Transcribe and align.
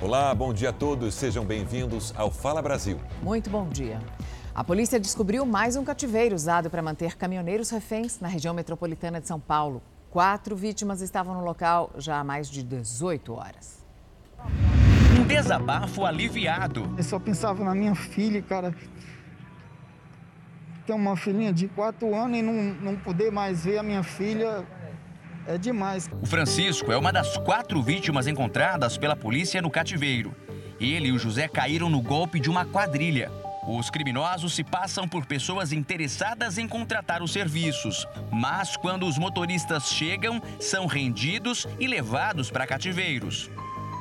Olá, 0.00 0.32
bom 0.32 0.54
dia 0.54 0.70
a 0.70 0.72
todos. 0.72 1.12
Sejam 1.12 1.44
bem-vindos 1.44 2.14
ao 2.16 2.30
Fala 2.30 2.62
Brasil. 2.62 3.00
Muito 3.20 3.50
bom 3.50 3.68
dia. 3.68 3.98
A 4.54 4.62
polícia 4.62 5.00
descobriu 5.00 5.44
mais 5.44 5.74
um 5.74 5.82
cativeiro 5.82 6.36
usado 6.36 6.70
para 6.70 6.80
manter 6.80 7.16
caminhoneiros 7.16 7.70
reféns 7.70 8.20
na 8.20 8.28
região 8.28 8.54
metropolitana 8.54 9.20
de 9.20 9.26
São 9.26 9.40
Paulo. 9.40 9.82
Quatro 10.08 10.54
vítimas 10.54 11.00
estavam 11.00 11.34
no 11.34 11.44
local 11.44 11.90
já 11.98 12.20
há 12.20 12.22
mais 12.22 12.48
de 12.48 12.62
18 12.62 13.32
horas. 13.32 13.84
Um 15.20 15.26
desabafo 15.26 16.06
aliviado. 16.06 16.94
Eu 16.96 17.02
só 17.02 17.18
pensava 17.18 17.64
na 17.64 17.74
minha 17.74 17.96
filha, 17.96 18.40
cara. 18.40 18.72
Tem 20.86 20.94
uma 20.94 21.16
filhinha 21.16 21.52
de 21.52 21.66
quatro 21.66 22.14
anos 22.14 22.38
e 22.38 22.42
não, 22.42 22.54
não 22.54 22.96
poder 22.96 23.32
mais 23.32 23.64
ver 23.64 23.78
a 23.78 23.82
minha 23.82 24.04
filha 24.04 24.64
é 25.48 25.56
demais. 25.56 26.08
O 26.22 26.26
Francisco 26.26 26.92
é 26.92 26.96
uma 26.96 27.10
das 27.10 27.38
quatro 27.38 27.82
vítimas 27.82 28.26
encontradas 28.26 28.98
pela 28.98 29.16
polícia 29.16 29.62
no 29.62 29.70
cativeiro. 29.70 30.34
Ele 30.78 31.08
e 31.08 31.12
o 31.12 31.18
José 31.18 31.48
caíram 31.48 31.88
no 31.88 32.02
golpe 32.02 32.38
de 32.38 32.50
uma 32.50 32.66
quadrilha. 32.66 33.32
Os 33.66 33.90
criminosos 33.90 34.54
se 34.54 34.62
passam 34.62 35.08
por 35.08 35.26
pessoas 35.26 35.72
interessadas 35.72 36.58
em 36.58 36.68
contratar 36.68 37.22
os 37.22 37.32
serviços, 37.32 38.06
mas 38.30 38.76
quando 38.76 39.06
os 39.06 39.18
motoristas 39.18 39.90
chegam, 39.90 40.40
são 40.60 40.86
rendidos 40.86 41.66
e 41.78 41.86
levados 41.86 42.50
para 42.50 42.66
cativeiros. 42.66 43.50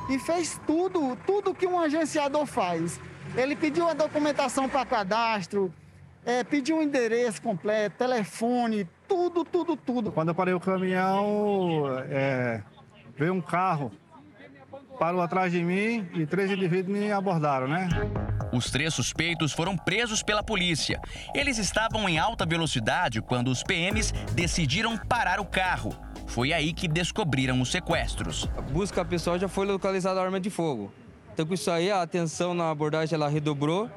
E 0.09 0.19
fez 0.19 0.59
tudo, 0.67 1.17
tudo 1.25 1.53
que 1.53 1.65
um 1.65 1.79
agenciador 1.79 2.45
faz. 2.45 2.99
Ele 3.35 3.55
pediu 3.55 3.89
a 3.89 3.93
documentação 3.93 4.69
para 4.69 4.85
cadastro, 4.85 5.73
é, 6.25 6.43
pediu 6.43 6.77
o 6.77 6.79
um 6.79 6.81
endereço 6.81 7.41
completo, 7.41 7.97
telefone, 7.97 8.87
tudo, 9.07 9.43
tudo, 9.43 9.75
tudo. 9.75 10.11
Quando 10.11 10.29
eu 10.29 10.35
parei 10.35 10.53
o 10.53 10.59
caminhão, 10.59 11.85
é, 12.09 12.61
veio 13.17 13.33
um 13.33 13.41
carro, 13.41 13.91
parou 14.99 15.21
atrás 15.21 15.51
de 15.51 15.63
mim 15.63 16.07
e 16.13 16.25
três 16.25 16.51
indivíduos 16.51 16.97
me 16.97 17.11
abordaram, 17.11 17.67
né? 17.67 17.87
Os 18.51 18.71
três 18.71 18.93
suspeitos 18.93 19.51
foram 19.51 19.77
presos 19.77 20.23
pela 20.23 20.41
polícia. 20.41 20.99
Eles 21.33 21.57
estavam 21.57 22.07
em 22.07 22.17
alta 22.17 22.45
velocidade 22.45 23.21
quando 23.21 23.49
os 23.49 23.61
PMs 23.63 24.11
decidiram 24.33 24.97
parar 24.97 25.39
o 25.39 25.45
carro. 25.45 25.93
Foi 26.25 26.53
aí 26.53 26.73
que 26.73 26.87
descobriram 26.87 27.61
os 27.61 27.71
sequestros. 27.71 28.49
A 28.57 28.61
busca 28.61 29.03
pessoal 29.03 29.37
já 29.37 29.47
foi 29.47 29.65
localizada 29.65 30.19
a 30.19 30.23
arma 30.23 30.39
de 30.39 30.49
fogo. 30.49 30.91
Então, 31.33 31.45
com 31.45 31.53
isso 31.53 31.69
aí, 31.69 31.91
a 31.91 32.01
atenção 32.01 32.53
na 32.53 32.71
abordagem 32.71 33.15
ela 33.15 33.29
redobrou 33.29 33.89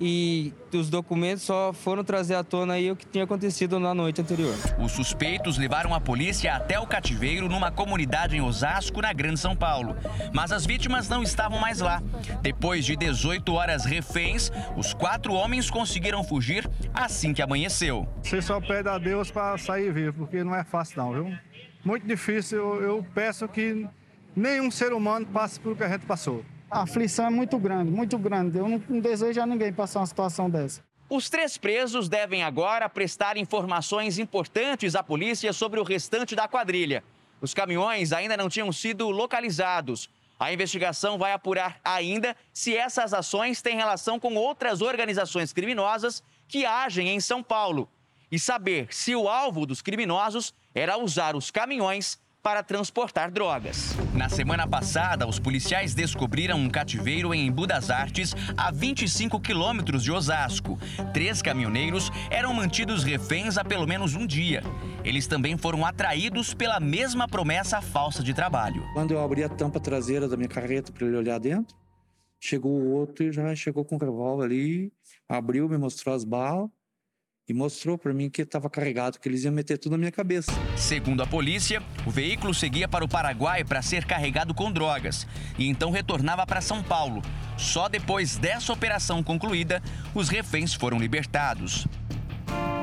e 0.00 0.52
os 0.72 0.90
documentos 0.90 1.44
só 1.44 1.72
foram 1.72 2.02
trazer 2.02 2.34
à 2.34 2.42
tona 2.42 2.74
aí 2.74 2.90
o 2.90 2.96
que 2.96 3.06
tinha 3.06 3.24
acontecido 3.24 3.78
na 3.78 3.94
noite 3.94 4.20
anterior. 4.20 4.54
Os 4.78 4.92
suspeitos 4.92 5.56
levaram 5.56 5.94
a 5.94 6.00
polícia 6.00 6.54
até 6.54 6.78
o 6.78 6.86
cativeiro 6.86 7.48
numa 7.48 7.70
comunidade 7.70 8.36
em 8.36 8.40
Osasco, 8.40 9.00
na 9.00 9.12
Grande 9.12 9.38
São 9.38 9.54
Paulo. 9.54 9.96
Mas 10.32 10.50
as 10.50 10.66
vítimas 10.66 11.08
não 11.08 11.22
estavam 11.22 11.58
mais 11.58 11.80
lá. 11.80 12.02
Depois 12.42 12.84
de 12.84 12.96
18 12.96 13.52
horas 13.52 13.84
reféns, 13.84 14.50
os 14.76 14.92
quatro 14.92 15.32
homens 15.32 15.70
conseguiram 15.70 16.24
fugir 16.24 16.68
assim 16.92 17.32
que 17.32 17.42
amanheceu. 17.42 18.08
Você 18.22 18.42
só 18.42 18.60
pede 18.60 18.88
a 18.88 18.98
Deus 18.98 19.30
para 19.30 19.56
sair 19.58 19.92
vivo, 19.92 20.24
porque 20.24 20.42
não 20.42 20.54
é 20.54 20.64
fácil 20.64 20.98
não, 20.98 21.12
viu? 21.12 21.38
Muito 21.84 22.06
difícil. 22.06 22.58
Eu, 22.58 22.82
eu 22.82 23.06
peço 23.14 23.46
que 23.46 23.86
nenhum 24.34 24.70
ser 24.70 24.92
humano 24.92 25.26
passe 25.26 25.60
por 25.60 25.72
o 25.72 25.76
que 25.76 25.84
a 25.84 25.88
gente 25.88 26.06
passou 26.06 26.44
a 26.74 26.82
aflição 26.82 27.26
é 27.26 27.30
muito 27.30 27.56
grande, 27.56 27.88
muito 27.88 28.18
grande. 28.18 28.58
Eu 28.58 28.68
não, 28.68 28.82
não 28.88 29.00
desejo 29.00 29.40
a 29.40 29.46
ninguém 29.46 29.72
passar 29.72 30.00
uma 30.00 30.06
situação 30.06 30.50
dessa. 30.50 30.82
Os 31.08 31.30
três 31.30 31.56
presos 31.56 32.08
devem 32.08 32.42
agora 32.42 32.88
prestar 32.88 33.36
informações 33.36 34.18
importantes 34.18 34.96
à 34.96 35.02
polícia 35.02 35.52
sobre 35.52 35.78
o 35.78 35.84
restante 35.84 36.34
da 36.34 36.48
quadrilha. 36.48 37.04
Os 37.40 37.54
caminhões 37.54 38.12
ainda 38.12 38.36
não 38.36 38.48
tinham 38.48 38.72
sido 38.72 39.08
localizados. 39.10 40.10
A 40.40 40.52
investigação 40.52 41.16
vai 41.16 41.32
apurar 41.32 41.78
ainda 41.84 42.34
se 42.52 42.76
essas 42.76 43.14
ações 43.14 43.62
têm 43.62 43.76
relação 43.76 44.18
com 44.18 44.34
outras 44.34 44.82
organizações 44.82 45.52
criminosas 45.52 46.24
que 46.48 46.66
agem 46.66 47.08
em 47.08 47.20
São 47.20 47.40
Paulo 47.40 47.88
e 48.32 48.38
saber 48.38 48.88
se 48.90 49.14
o 49.14 49.28
alvo 49.28 49.64
dos 49.64 49.80
criminosos 49.80 50.52
era 50.74 50.98
usar 50.98 51.36
os 51.36 51.52
caminhões 51.52 52.18
para 52.44 52.62
transportar 52.62 53.30
drogas. 53.30 53.96
Na 54.12 54.28
semana 54.28 54.68
passada, 54.68 55.26
os 55.26 55.38
policiais 55.38 55.94
descobriram 55.94 56.58
um 56.58 56.68
cativeiro 56.68 57.32
em 57.32 57.46
Embu 57.46 57.66
das 57.66 57.88
Artes, 57.88 58.34
a 58.54 58.70
25 58.70 59.40
quilômetros 59.40 60.04
de 60.04 60.12
Osasco. 60.12 60.78
Três 61.14 61.40
caminhoneiros 61.40 62.10
eram 62.30 62.52
mantidos 62.52 63.02
reféns 63.02 63.56
há 63.56 63.64
pelo 63.64 63.86
menos 63.86 64.14
um 64.14 64.26
dia. 64.26 64.62
Eles 65.02 65.26
também 65.26 65.56
foram 65.56 65.86
atraídos 65.86 66.52
pela 66.52 66.78
mesma 66.78 67.26
promessa 67.26 67.80
falsa 67.80 68.22
de 68.22 68.34
trabalho. 68.34 68.84
Quando 68.92 69.12
eu 69.12 69.24
abri 69.24 69.42
a 69.42 69.48
tampa 69.48 69.80
traseira 69.80 70.28
da 70.28 70.36
minha 70.36 70.48
carreta 70.48 70.92
para 70.92 71.06
ele 71.06 71.16
olhar 71.16 71.40
dentro, 71.40 71.74
chegou 72.38 72.72
o 72.72 72.90
outro 72.92 73.24
e 73.24 73.32
já 73.32 73.56
chegou 73.56 73.86
com 73.86 73.96
o 73.96 73.98
revólver 73.98 74.44
ali, 74.44 74.92
abriu, 75.26 75.66
me 75.66 75.78
mostrou 75.78 76.14
as 76.14 76.24
balas 76.24 76.68
e 77.48 77.52
mostrou 77.52 77.98
para 77.98 78.12
mim 78.12 78.30
que 78.30 78.42
estava 78.42 78.70
carregado, 78.70 79.18
que 79.18 79.28
eles 79.28 79.44
iam 79.44 79.52
meter 79.52 79.78
tudo 79.78 79.92
na 79.92 79.98
minha 79.98 80.12
cabeça. 80.12 80.50
Segundo 80.76 81.22
a 81.22 81.26
polícia, 81.26 81.82
o 82.06 82.10
veículo 82.10 82.54
seguia 82.54 82.88
para 82.88 83.04
o 83.04 83.08
Paraguai 83.08 83.64
para 83.64 83.82
ser 83.82 84.04
carregado 84.04 84.54
com 84.54 84.72
drogas 84.72 85.26
e 85.58 85.68
então 85.68 85.90
retornava 85.90 86.46
para 86.46 86.60
São 86.60 86.82
Paulo. 86.82 87.22
Só 87.56 87.88
depois 87.88 88.36
dessa 88.36 88.72
operação 88.72 89.22
concluída, 89.22 89.82
os 90.14 90.28
reféns 90.28 90.74
foram 90.74 90.98
libertados. 90.98 91.86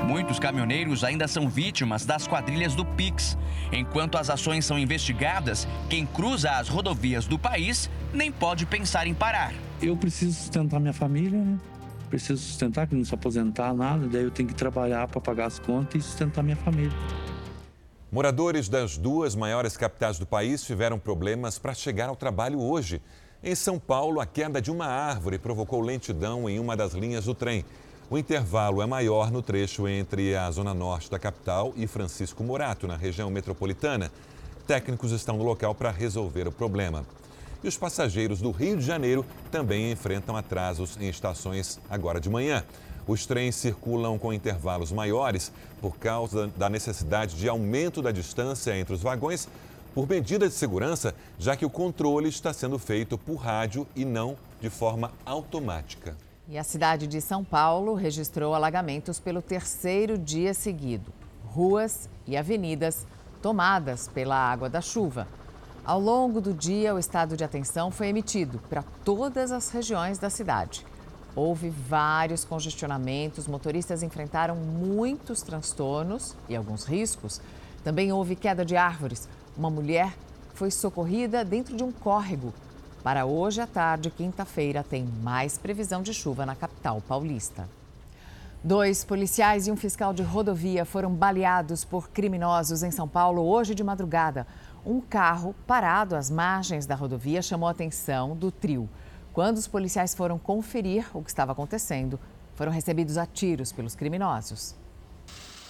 Muitos 0.08 0.40
caminhoneiros 0.40 1.04
ainda 1.04 1.28
são 1.28 1.48
vítimas 1.48 2.06
das 2.06 2.28
quadrilhas 2.28 2.76
do 2.76 2.86
Pix. 2.86 3.38
Enquanto 3.72 4.18
as 4.18 4.30
ações 4.30 4.66
são 4.66 4.78
investigadas, 4.78 5.68
quem 5.90 6.06
cruza 6.06 6.52
as 6.52 6.68
rodovias 6.68 7.28
do 7.28 7.38
país 7.38 7.90
nem 8.14 8.32
pode 8.32 8.66
pensar 8.66 9.08
em 9.08 9.14
parar. 9.14 9.54
Eu 9.82 9.96
preciso 9.96 10.34
sustentar 10.34 10.80
minha 10.80 10.94
família, 10.94 11.40
né? 11.40 11.58
Preciso 12.12 12.42
sustentar, 12.44 12.88
que 12.88 12.94
não 12.94 13.06
se 13.06 13.16
aposentar, 13.16 13.74
nada, 13.74 14.06
daí 14.08 14.24
eu 14.24 14.32
tenho 14.32 14.50
que 14.50 14.56
trabalhar 14.56 15.08
para 15.08 15.22
pagar 15.22 15.46
as 15.46 15.58
contas 15.58 16.04
e 16.04 16.06
sustentar 16.06 16.44
minha 16.44 16.58
família. 16.58 16.92
Moradores 18.12 18.68
das 18.68 18.98
duas 18.98 19.36
maiores 19.36 19.78
capitais 19.78 20.20
do 20.20 20.26
país 20.26 20.62
tiveram 20.62 21.00
problemas 21.00 21.58
para 21.58 21.74
chegar 21.74 22.10
ao 22.10 22.16
trabalho 22.16 22.60
hoje. 22.60 23.02
Em 23.42 23.56
São 23.56 23.80
Paulo, 23.80 24.20
a 24.20 24.26
queda 24.26 24.62
de 24.62 24.70
uma 24.70 24.86
árvore 24.86 25.40
provocou 25.40 25.80
lentidão 25.80 26.50
em 26.50 26.60
uma 26.60 26.76
das 26.76 26.92
linhas 26.92 27.24
do 27.24 27.34
trem. 27.34 27.64
O 28.10 28.18
intervalo 28.18 28.82
é 28.82 28.86
maior 28.86 29.32
no 29.32 29.42
trecho 29.42 29.88
entre 29.88 30.36
a 30.36 30.52
zona 30.52 30.74
norte 30.74 31.10
da 31.10 31.18
capital 31.18 31.72
e 31.78 31.88
Francisco 31.88 32.44
Morato, 32.44 32.86
na 32.86 32.98
região 32.98 33.30
metropolitana. 33.30 34.12
Técnicos 34.68 35.14
estão 35.14 35.38
no 35.38 35.46
local 35.46 35.74
para 35.74 35.90
resolver 35.90 36.46
o 36.46 36.52
problema. 36.52 37.06
E 37.64 37.68
os 37.68 37.78
passageiros 37.78 38.42
do 38.42 38.50
Rio 38.50 38.78
de 38.78 38.84
Janeiro 38.84 39.24
também 39.52 39.92
enfrentam 39.92 40.36
atrasos 40.36 40.98
em 41.00 41.08
estações 41.08 41.80
agora 41.90 42.20
de 42.20 42.30
manhã. 42.30 42.64
Os 43.08 43.26
trens 43.26 43.56
circulam 43.56 44.18
com 44.18 44.34
intervalos 44.34 44.92
maiores 44.92 45.52
por 45.80 45.98
causa 45.98 46.48
da 46.56 46.70
necessidade 46.70 47.36
de 47.36 47.48
aumento 47.48 48.02
da 48.02 48.12
distância 48.12 48.76
entre 48.76 48.94
os 48.94 49.02
vagões 49.02 49.48
por 49.94 50.08
medida 50.08 50.48
de 50.48 50.54
segurança, 50.54 51.14
já 51.38 51.56
que 51.56 51.66
o 51.66 51.70
controle 51.70 52.30
está 52.30 52.54
sendo 52.54 52.80
feito 52.80 53.18
por 53.18 53.36
rádio 53.36 53.86
e 53.96 54.06
não 54.06 54.38
de 54.60 54.70
forma 54.70 55.12
automática. 55.26 56.16
E 56.48 56.58
a 56.58 56.64
cidade 56.64 57.06
de 57.08 57.22
São 57.22 57.44
Paulo 57.44 57.94
registrou 57.94 58.56
alagamentos 58.56 59.20
pelo 59.20 59.42
terceiro 59.42 60.18
dia 60.18 60.54
seguido. 60.54 61.12
Ruas 61.46 62.10
e 62.26 62.36
avenidas 62.36 63.06
tomadas 63.42 64.08
pela 64.08 64.36
água 64.36 64.70
da 64.70 64.82
chuva. 64.82 65.28
Ao 65.84 66.00
longo 66.00 66.40
do 66.40 66.53
dia, 66.53 66.94
o 66.94 67.00
estado 67.00 67.36
de 67.36 67.44
atenção 67.44 67.90
foi 67.90 68.08
emitido 68.08 68.59
para 68.69 68.84
todas 69.03 69.52
as 69.52 69.72
regiões 69.72 70.19
da 70.19 70.30
cidade. 70.30 70.86
Houve 71.36 71.69
vários 71.69 72.46
congestionamentos, 72.46 73.47
motoristas 73.47 74.03
enfrentaram 74.03 74.56
muitos 74.56 75.42
transtornos 75.42 76.36
e 76.47 76.56
alguns 76.56 76.86
riscos. 76.86 77.42
Também 77.84 78.12
houve 78.12 78.36
queda 78.36 78.64
de 78.64 78.78
árvores. 78.78 79.28
Uma 79.58 79.72
mulher 79.72 80.14
foi 80.53 80.69
socorrida 80.69 81.44
dentro 81.44 81.75
de 81.75 81.84
um 81.84 81.92
córrego. 81.92 82.53
Para 83.02 83.25
hoje 83.25 83.60
à 83.60 83.66
tarde, 83.66 84.12
quinta-feira, 84.12 84.83
tem 84.83 85.04
mais 85.24 85.57
previsão 85.57 86.04
de 86.04 86.13
chuva 86.13 86.45
na 86.45 86.56
capital 86.56 87.01
paulista. 87.01 87.68
Dois 88.63 89.04
policiais 89.04 89.66
e 89.66 89.72
um 89.72 89.75
fiscal 89.75 90.13
de 90.13 90.22
rodovia 90.22 90.86
foram 90.86 91.12
baleados 91.12 91.83
por 91.83 92.12
criminosos 92.12 92.83
em 92.83 92.92
São 92.92 93.07
Paulo 93.07 93.42
hoje 93.42 93.74
de 93.74 93.83
madrugada 93.83 94.45
um 94.86 95.00
carro 95.00 95.56
parado 95.68 96.16
às 96.16 96.30
margens 96.30 96.86
da 96.86 96.95
rodovia 96.95 97.42
chamou 97.42 97.68
a 97.68 97.72
atenção 97.72 98.36
do 98.36 98.51
trio. 98.51 98.89
Quando 99.33 99.57
os 99.57 99.68
policiais 99.68 100.13
foram 100.13 100.38
conferir 100.38 101.06
o 101.16 101.24
que 101.24 101.30
estava 101.30 101.51
acontecendo, 101.51 102.19
foram 102.56 102.72
recebidos 102.72 103.18
a 103.18 103.25
tiros 103.25 103.72
pelos 103.72 103.95
criminosos. 103.95 104.75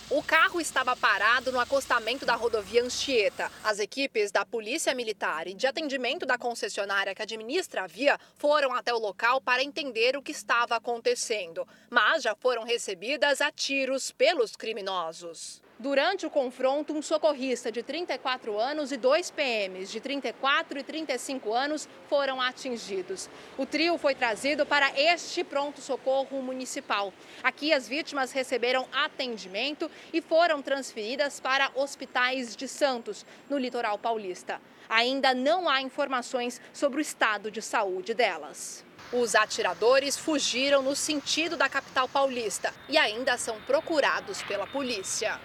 O 0.10 0.22
carro 0.22 0.60
estava 0.60 0.94
parado 0.94 1.54
no 1.54 1.60
acostamento 1.60 2.26
da 2.26 2.36
rodovia 2.36 2.84
Anchieta. 2.84 3.50
As 3.64 3.80
equipes 3.80 4.30
da 4.30 4.46
Polícia 4.46 4.94
Militar 4.94 5.48
e 5.48 5.54
de 5.54 5.66
atendimento 5.66 6.26
da 6.26 6.38
concessionária 6.38 7.16
que 7.16 7.22
administra 7.22 7.84
a 7.84 7.88
via 7.88 8.20
foram 8.36 8.74
até 8.74 8.94
o 8.94 9.00
local 9.00 9.40
para 9.40 9.64
entender 9.64 10.18
o 10.18 10.22
que 10.22 10.34
estava 10.34 10.76
acontecendo, 10.76 11.66
mas 11.90 12.24
já 12.24 12.36
foram 12.36 12.66
recebidas 12.66 13.40
a 13.40 13.50
tiros 13.54 14.12
pelos 14.12 14.54
criminosos. 14.54 15.62
Durante 15.82 16.28
o 16.28 16.30
confronto, 16.30 16.94
um 16.94 17.02
socorrista 17.02 17.72
de 17.72 17.82
34 17.82 18.60
anos 18.60 18.92
e 18.92 18.98
dois 18.98 19.32
PMs 19.32 19.90
de 19.90 20.00
34 20.00 20.78
e 20.78 20.84
35 20.84 21.52
anos 21.52 21.90
foram 22.08 22.40
atingidos. 22.40 23.28
O 23.58 23.66
trio 23.66 23.98
foi 23.98 24.14
trazido 24.14 24.64
para 24.64 24.92
este 24.96 25.44
pronto-socorro 25.44 26.40
municipal. 26.40 27.12
Aqui, 27.42 27.74
as 27.74 27.88
vítimas 27.88 28.32
receberam 28.32 28.88
atendimento 28.94 29.90
e 30.14 30.22
foram 30.22 30.62
transferidas 30.62 31.40
para 31.40 31.72
hospitais 31.74 32.56
de 32.56 32.68
Santos, 32.68 33.26
no 33.50 33.58
litoral 33.58 33.98
paulista. 33.98 34.62
Ainda 34.88 35.34
não 35.34 35.68
há 35.68 35.82
informações 35.82 36.62
sobre 36.72 37.00
o 37.00 37.02
estado 37.02 37.50
de 37.50 37.60
saúde 37.60 38.14
delas. 38.14 38.86
Os 39.12 39.34
atiradores 39.34 40.16
fugiram 40.16 40.84
no 40.84 40.96
sentido 40.96 41.58
da 41.58 41.68
capital 41.68 42.08
paulista 42.08 42.72
e 42.88 43.00
ainda 43.00 43.36
são 43.36 43.60
procurados 43.62 44.44
pela 44.44 44.68
polícia. 44.68 45.40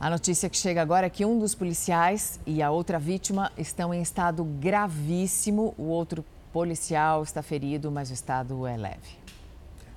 A 0.00 0.08
notícia 0.08 0.48
que 0.48 0.56
chega 0.56 0.80
agora 0.80 1.06
é 1.06 1.10
que 1.10 1.26
um 1.26 1.38
dos 1.38 1.54
policiais 1.54 2.40
e 2.46 2.62
a 2.62 2.70
outra 2.70 2.98
vítima 2.98 3.52
estão 3.58 3.92
em 3.92 4.00
estado 4.00 4.42
gravíssimo. 4.42 5.74
O 5.76 5.88
outro 5.88 6.24
policial 6.54 7.22
está 7.22 7.42
ferido, 7.42 7.90
mas 7.90 8.08
o 8.08 8.14
estado 8.14 8.66
é 8.66 8.78
leve. 8.78 9.20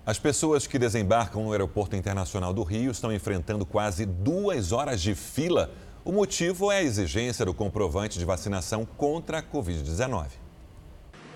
As 0.05 0.19
pessoas 0.19 0.67
que 0.67 0.77
desembarcam 0.77 1.45
no 1.45 1.53
Aeroporto 1.53 1.95
Internacional 1.95 2.53
do 2.53 2.63
Rio 2.63 2.91
estão 2.91 3.13
enfrentando 3.13 3.65
quase 3.65 4.05
duas 4.05 4.73
horas 4.73 5.01
de 5.01 5.15
fila. 5.15 5.71
O 6.03 6.11
motivo 6.11 6.69
é 6.69 6.79
a 6.79 6.83
exigência 6.83 7.45
do 7.45 7.53
comprovante 7.53 8.19
de 8.19 8.25
vacinação 8.25 8.85
contra 8.85 9.37
a 9.37 9.41
Covid-19 9.41 10.42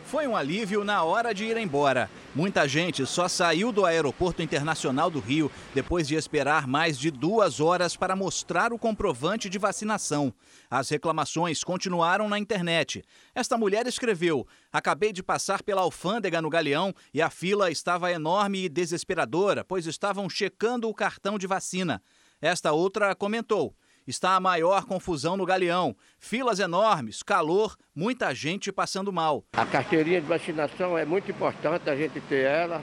foi 0.07 0.25
um 0.25 0.37
alívio 0.37 0.85
na 0.85 1.03
hora 1.03 1.33
de 1.33 1.43
ir 1.43 1.57
embora. 1.57 2.09
Muita 2.33 2.65
gente 2.65 3.05
só 3.05 3.27
saiu 3.27 3.73
do 3.73 3.85
Aeroporto 3.85 4.41
Internacional 4.41 5.09
do 5.09 5.19
Rio 5.19 5.51
depois 5.75 6.07
de 6.07 6.15
esperar 6.15 6.65
mais 6.65 6.97
de 6.97 7.11
duas 7.11 7.59
horas 7.59 7.97
para 7.97 8.15
mostrar 8.15 8.71
o 8.71 8.79
comprovante 8.79 9.49
de 9.49 9.59
vacinação. 9.59 10.33
As 10.71 10.87
reclamações 10.87 11.61
continuaram 11.61 12.29
na 12.29 12.39
internet. 12.39 13.03
Esta 13.35 13.57
mulher 13.57 13.85
escreveu: 13.85 14.47
Acabei 14.71 15.11
de 15.11 15.21
passar 15.21 15.61
pela 15.61 15.81
alfândega 15.81 16.41
no 16.41 16.49
Galeão 16.49 16.93
e 17.13 17.21
a 17.21 17.29
fila 17.29 17.69
estava 17.69 18.09
enorme 18.09 18.63
e 18.63 18.69
desesperadora, 18.69 19.65
pois 19.65 19.85
estavam 19.85 20.29
checando 20.29 20.87
o 20.87 20.93
cartão 20.93 21.37
de 21.37 21.47
vacina. 21.47 22.01
Esta 22.41 22.71
outra 22.71 23.13
comentou 23.13 23.75
está 24.07 24.35
a 24.35 24.39
maior 24.39 24.85
confusão 24.85 25.35
no 25.35 25.45
Galeão. 25.45 25.95
Filas 26.17 26.59
enormes, 26.59 27.21
calor, 27.21 27.75
muita 27.93 28.33
gente 28.33 28.71
passando 28.71 29.11
mal. 29.11 29.43
A 29.53 29.65
carteirinha 29.65 30.21
de 30.21 30.27
vacinação 30.27 30.97
é 30.97 31.05
muito 31.05 31.29
importante 31.29 31.89
a 31.89 31.95
gente 31.95 32.21
ter 32.21 32.45
ela, 32.45 32.81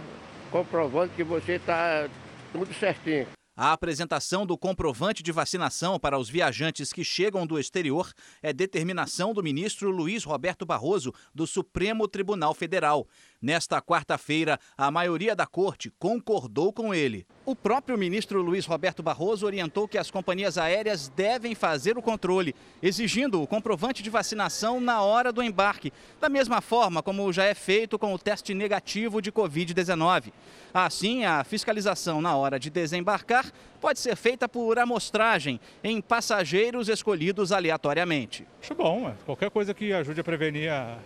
comprovando 0.50 1.12
que 1.14 1.24
você 1.24 1.52
está 1.52 2.08
tudo 2.52 2.72
certinho. 2.74 3.26
A 3.56 3.72
apresentação 3.72 4.44
do 4.44 4.58
comprovante 4.58 5.22
de 5.22 5.30
vacinação 5.30 5.96
para 5.96 6.18
os 6.18 6.28
viajantes 6.28 6.92
que 6.92 7.04
chegam 7.04 7.46
do 7.46 7.56
exterior 7.56 8.12
é 8.42 8.52
determinação 8.52 9.32
do 9.32 9.44
ministro 9.44 9.92
Luiz 9.92 10.24
Roberto 10.24 10.66
Barroso, 10.66 11.14
do 11.32 11.46
Supremo 11.46 12.08
Tribunal 12.08 12.52
Federal. 12.52 13.06
Nesta 13.44 13.78
quarta-feira, 13.82 14.58
a 14.74 14.90
maioria 14.90 15.36
da 15.36 15.44
corte 15.44 15.92
concordou 15.98 16.72
com 16.72 16.94
ele. 16.94 17.26
O 17.44 17.54
próprio 17.54 17.98
ministro 17.98 18.40
Luiz 18.40 18.64
Roberto 18.64 19.02
Barroso 19.02 19.44
orientou 19.44 19.86
que 19.86 19.98
as 19.98 20.10
companhias 20.10 20.56
aéreas 20.56 21.10
devem 21.10 21.54
fazer 21.54 21.98
o 21.98 22.00
controle, 22.00 22.54
exigindo 22.82 23.42
o 23.42 23.46
comprovante 23.46 24.02
de 24.02 24.08
vacinação 24.08 24.80
na 24.80 25.02
hora 25.02 25.30
do 25.30 25.42
embarque, 25.42 25.92
da 26.18 26.30
mesma 26.30 26.62
forma 26.62 27.02
como 27.02 27.30
já 27.34 27.44
é 27.44 27.52
feito 27.52 27.98
com 27.98 28.14
o 28.14 28.18
teste 28.18 28.54
negativo 28.54 29.20
de 29.20 29.30
Covid-19. 29.30 30.32
Assim, 30.72 31.26
a 31.26 31.44
fiscalização 31.44 32.22
na 32.22 32.34
hora 32.34 32.58
de 32.58 32.70
desembarcar 32.70 33.52
pode 33.78 33.98
ser 33.98 34.16
feita 34.16 34.48
por 34.48 34.78
amostragem 34.78 35.60
em 35.82 36.00
passageiros 36.00 36.88
escolhidos 36.88 37.52
aleatoriamente. 37.52 38.46
Acho 38.62 38.74
bom, 38.74 39.06
é. 39.06 39.14
qualquer 39.26 39.50
coisa 39.50 39.74
que 39.74 39.92
ajude 39.92 40.22
a 40.22 40.24
prevenir 40.24 40.72
a 40.72 40.96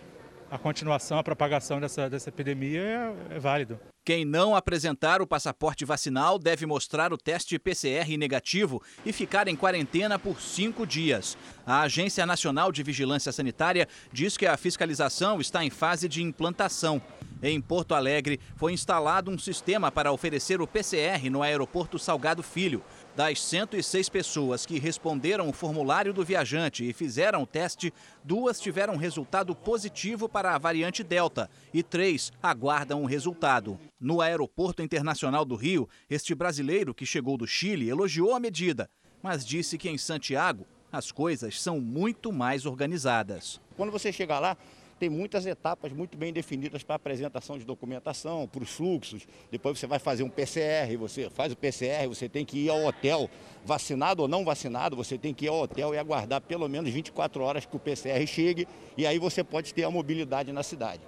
a 0.51 0.57
continuação, 0.57 1.19
a 1.19 1.23
propagação 1.23 1.79
dessa, 1.79 2.09
dessa 2.09 2.29
epidemia 2.29 2.81
é, 2.81 3.35
é 3.35 3.39
válido. 3.39 3.79
Quem 4.03 4.25
não 4.25 4.55
apresentar 4.55 5.21
o 5.21 5.27
passaporte 5.27 5.85
vacinal 5.85 6.39
deve 6.39 6.65
mostrar 6.65 7.13
o 7.13 7.17
teste 7.17 7.59
PCR 7.59 8.17
negativo 8.17 8.81
e 9.05 9.13
ficar 9.13 9.47
em 9.47 9.55
quarentena 9.55 10.17
por 10.17 10.41
cinco 10.41 10.87
dias. 10.87 11.37
A 11.65 11.81
Agência 11.81 12.25
Nacional 12.25 12.71
de 12.71 12.81
Vigilância 12.81 13.31
Sanitária 13.31 13.87
diz 14.11 14.35
que 14.35 14.47
a 14.47 14.57
fiscalização 14.57 15.39
está 15.39 15.63
em 15.63 15.69
fase 15.69 16.09
de 16.09 16.23
implantação. 16.23 17.01
Em 17.41 17.61
Porto 17.61 17.95
Alegre, 17.95 18.37
foi 18.57 18.73
instalado 18.73 19.31
um 19.31 19.37
sistema 19.37 19.89
para 19.89 20.11
oferecer 20.11 20.59
o 20.59 20.67
PCR 20.67 21.29
no 21.29 21.41
aeroporto 21.41 21.97
Salgado 21.97 22.43
Filho. 22.43 22.83
Das 23.15 23.41
106 23.41 24.09
pessoas 24.09 24.65
que 24.65 24.77
responderam 24.77 25.47
o 25.47 25.53
formulário 25.53 26.13
do 26.13 26.23
viajante 26.23 26.87
e 26.87 26.91
fizeram 26.91 27.43
o 27.43 27.47
teste, 27.47 27.93
duas 28.25 28.59
tiveram 28.59 28.97
resultado 28.97 29.55
positivo 29.55 30.27
para 30.27 30.53
a 30.53 30.57
variante 30.57 31.01
Delta 31.01 31.49
e 31.73 31.81
três 31.81 32.29
aguardam 32.43 33.03
o 33.03 33.05
resultado. 33.05 33.79
No 33.97 34.19
Aeroporto 34.19 34.83
Internacional 34.83 35.45
do 35.45 35.55
Rio, 35.55 35.87
este 36.09 36.35
brasileiro 36.35 36.93
que 36.93 37.05
chegou 37.05 37.37
do 37.37 37.47
Chile 37.47 37.89
elogiou 37.89 38.35
a 38.35 38.39
medida, 38.39 38.89
mas 39.23 39.45
disse 39.45 39.77
que 39.77 39.89
em 39.89 39.97
Santiago 39.97 40.65
as 40.91 41.11
coisas 41.11 41.61
são 41.61 41.79
muito 41.79 42.33
mais 42.33 42.65
organizadas. 42.65 43.61
Quando 43.77 43.91
você 43.91 44.11
chega 44.11 44.39
lá, 44.39 44.57
tem 44.99 45.09
muitas 45.09 45.45
etapas 45.45 45.93
muito 45.93 46.17
bem 46.17 46.33
definidas 46.33 46.83
para 46.83 46.95
apresentação 46.95 47.57
de 47.57 47.63
documentação, 47.63 48.47
para 48.47 48.61
os 48.61 48.69
fluxos. 48.69 49.25
Depois 49.49 49.79
você 49.79 49.87
vai 49.87 49.97
fazer 49.97 50.23
um 50.23 50.29
PCR, 50.29 50.97
você 50.97 51.29
faz 51.29 51.53
o 51.53 51.55
PCR, 51.55 52.07
você 52.07 52.27
tem 52.27 52.45
que 52.45 52.65
ir 52.65 52.69
ao 52.69 52.85
hotel, 52.85 53.29
vacinado 53.65 54.21
ou 54.21 54.27
não 54.27 54.43
vacinado, 54.43 54.95
você 54.95 55.17
tem 55.17 55.33
que 55.33 55.45
ir 55.45 55.47
ao 55.47 55.61
hotel 55.61 55.95
e 55.95 55.97
aguardar 55.97 56.41
pelo 56.41 56.67
menos 56.67 56.91
24 56.91 57.41
horas 57.41 57.65
que 57.65 57.75
o 57.75 57.79
PCR 57.79 58.25
chegue 58.27 58.67
e 58.97 59.07
aí 59.07 59.17
você 59.17 59.43
pode 59.43 59.73
ter 59.73 59.85
a 59.85 59.89
mobilidade 59.89 60.51
na 60.51 60.61
cidade. 60.61 61.01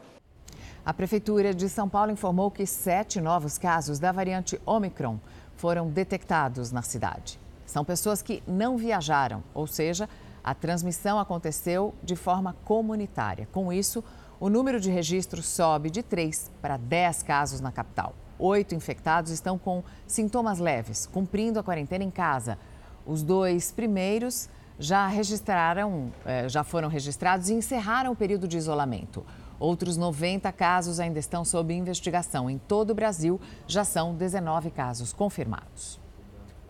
A 0.83 0.93
Prefeitura 0.93 1.53
de 1.53 1.69
São 1.69 1.87
Paulo 1.87 2.11
informou 2.11 2.49
que 2.49 2.65
sete 2.65 3.21
novos 3.21 3.57
casos 3.57 3.99
da 3.99 4.11
variante 4.11 4.59
Omicron 4.65 5.19
foram 5.55 5.89
detectados 5.89 6.71
na 6.71 6.81
cidade. 6.81 7.39
São 7.67 7.85
pessoas 7.85 8.21
que 8.21 8.41
não 8.47 8.77
viajaram, 8.77 9.43
ou 9.53 9.67
seja, 9.67 10.09
a 10.43 10.53
transmissão 10.53 11.19
aconteceu 11.19 11.93
de 12.03 12.15
forma 12.15 12.55
comunitária. 12.65 13.47
Com 13.51 13.71
isso, 13.71 14.03
o 14.39 14.49
número 14.49 14.79
de 14.79 14.89
registros 14.89 15.45
sobe 15.45 15.89
de 15.89 16.01
3 16.01 16.51
para 16.61 16.77
10 16.77 17.23
casos 17.23 17.61
na 17.61 17.71
capital. 17.71 18.15
Oito 18.39 18.73
infectados 18.73 19.31
estão 19.31 19.57
com 19.57 19.83
sintomas 20.07 20.57
leves, 20.57 21.05
cumprindo 21.05 21.59
a 21.59 21.63
quarentena 21.63 22.03
em 22.03 22.09
casa. 22.09 22.57
Os 23.05 23.21
dois 23.21 23.71
primeiros 23.71 24.49
já 24.79 25.05
registraram, 25.05 26.11
eh, 26.25 26.49
já 26.49 26.63
foram 26.63 26.89
registrados 26.89 27.49
e 27.49 27.53
encerraram 27.53 28.11
o 28.11 28.15
período 28.15 28.47
de 28.47 28.57
isolamento. 28.57 29.23
Outros 29.59 29.95
90 29.95 30.51
casos 30.51 30.99
ainda 30.99 31.19
estão 31.19 31.45
sob 31.45 31.71
investigação. 31.71 32.49
Em 32.49 32.57
todo 32.57 32.89
o 32.89 32.95
Brasil, 32.95 33.39
já 33.67 33.83
são 33.83 34.15
19 34.15 34.71
casos 34.71 35.13
confirmados. 35.13 35.99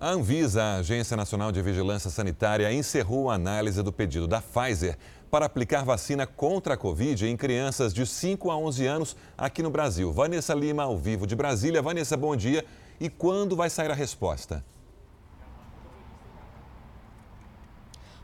A 0.03 0.09
Anvisa, 0.09 0.63
a 0.63 0.75
Agência 0.77 1.15
Nacional 1.15 1.51
de 1.51 1.61
Vigilância 1.61 2.09
Sanitária, 2.09 2.73
encerrou 2.73 3.29
a 3.29 3.35
análise 3.35 3.83
do 3.83 3.93
pedido 3.93 4.27
da 4.27 4.41
Pfizer 4.41 4.97
para 5.29 5.45
aplicar 5.45 5.85
vacina 5.85 6.25
contra 6.25 6.73
a 6.73 6.77
Covid 6.77 7.27
em 7.27 7.37
crianças 7.37 7.93
de 7.93 8.03
5 8.03 8.49
a 8.49 8.57
11 8.57 8.87
anos 8.87 9.15
aqui 9.37 9.61
no 9.61 9.69
Brasil. 9.69 10.11
Vanessa 10.11 10.55
Lima, 10.55 10.81
ao 10.81 10.97
vivo 10.97 11.27
de 11.27 11.35
Brasília. 11.35 11.83
Vanessa, 11.83 12.17
bom 12.17 12.35
dia. 12.35 12.65
E 12.99 13.09
quando 13.09 13.55
vai 13.55 13.69
sair 13.69 13.91
a 13.91 13.93
resposta? 13.93 14.65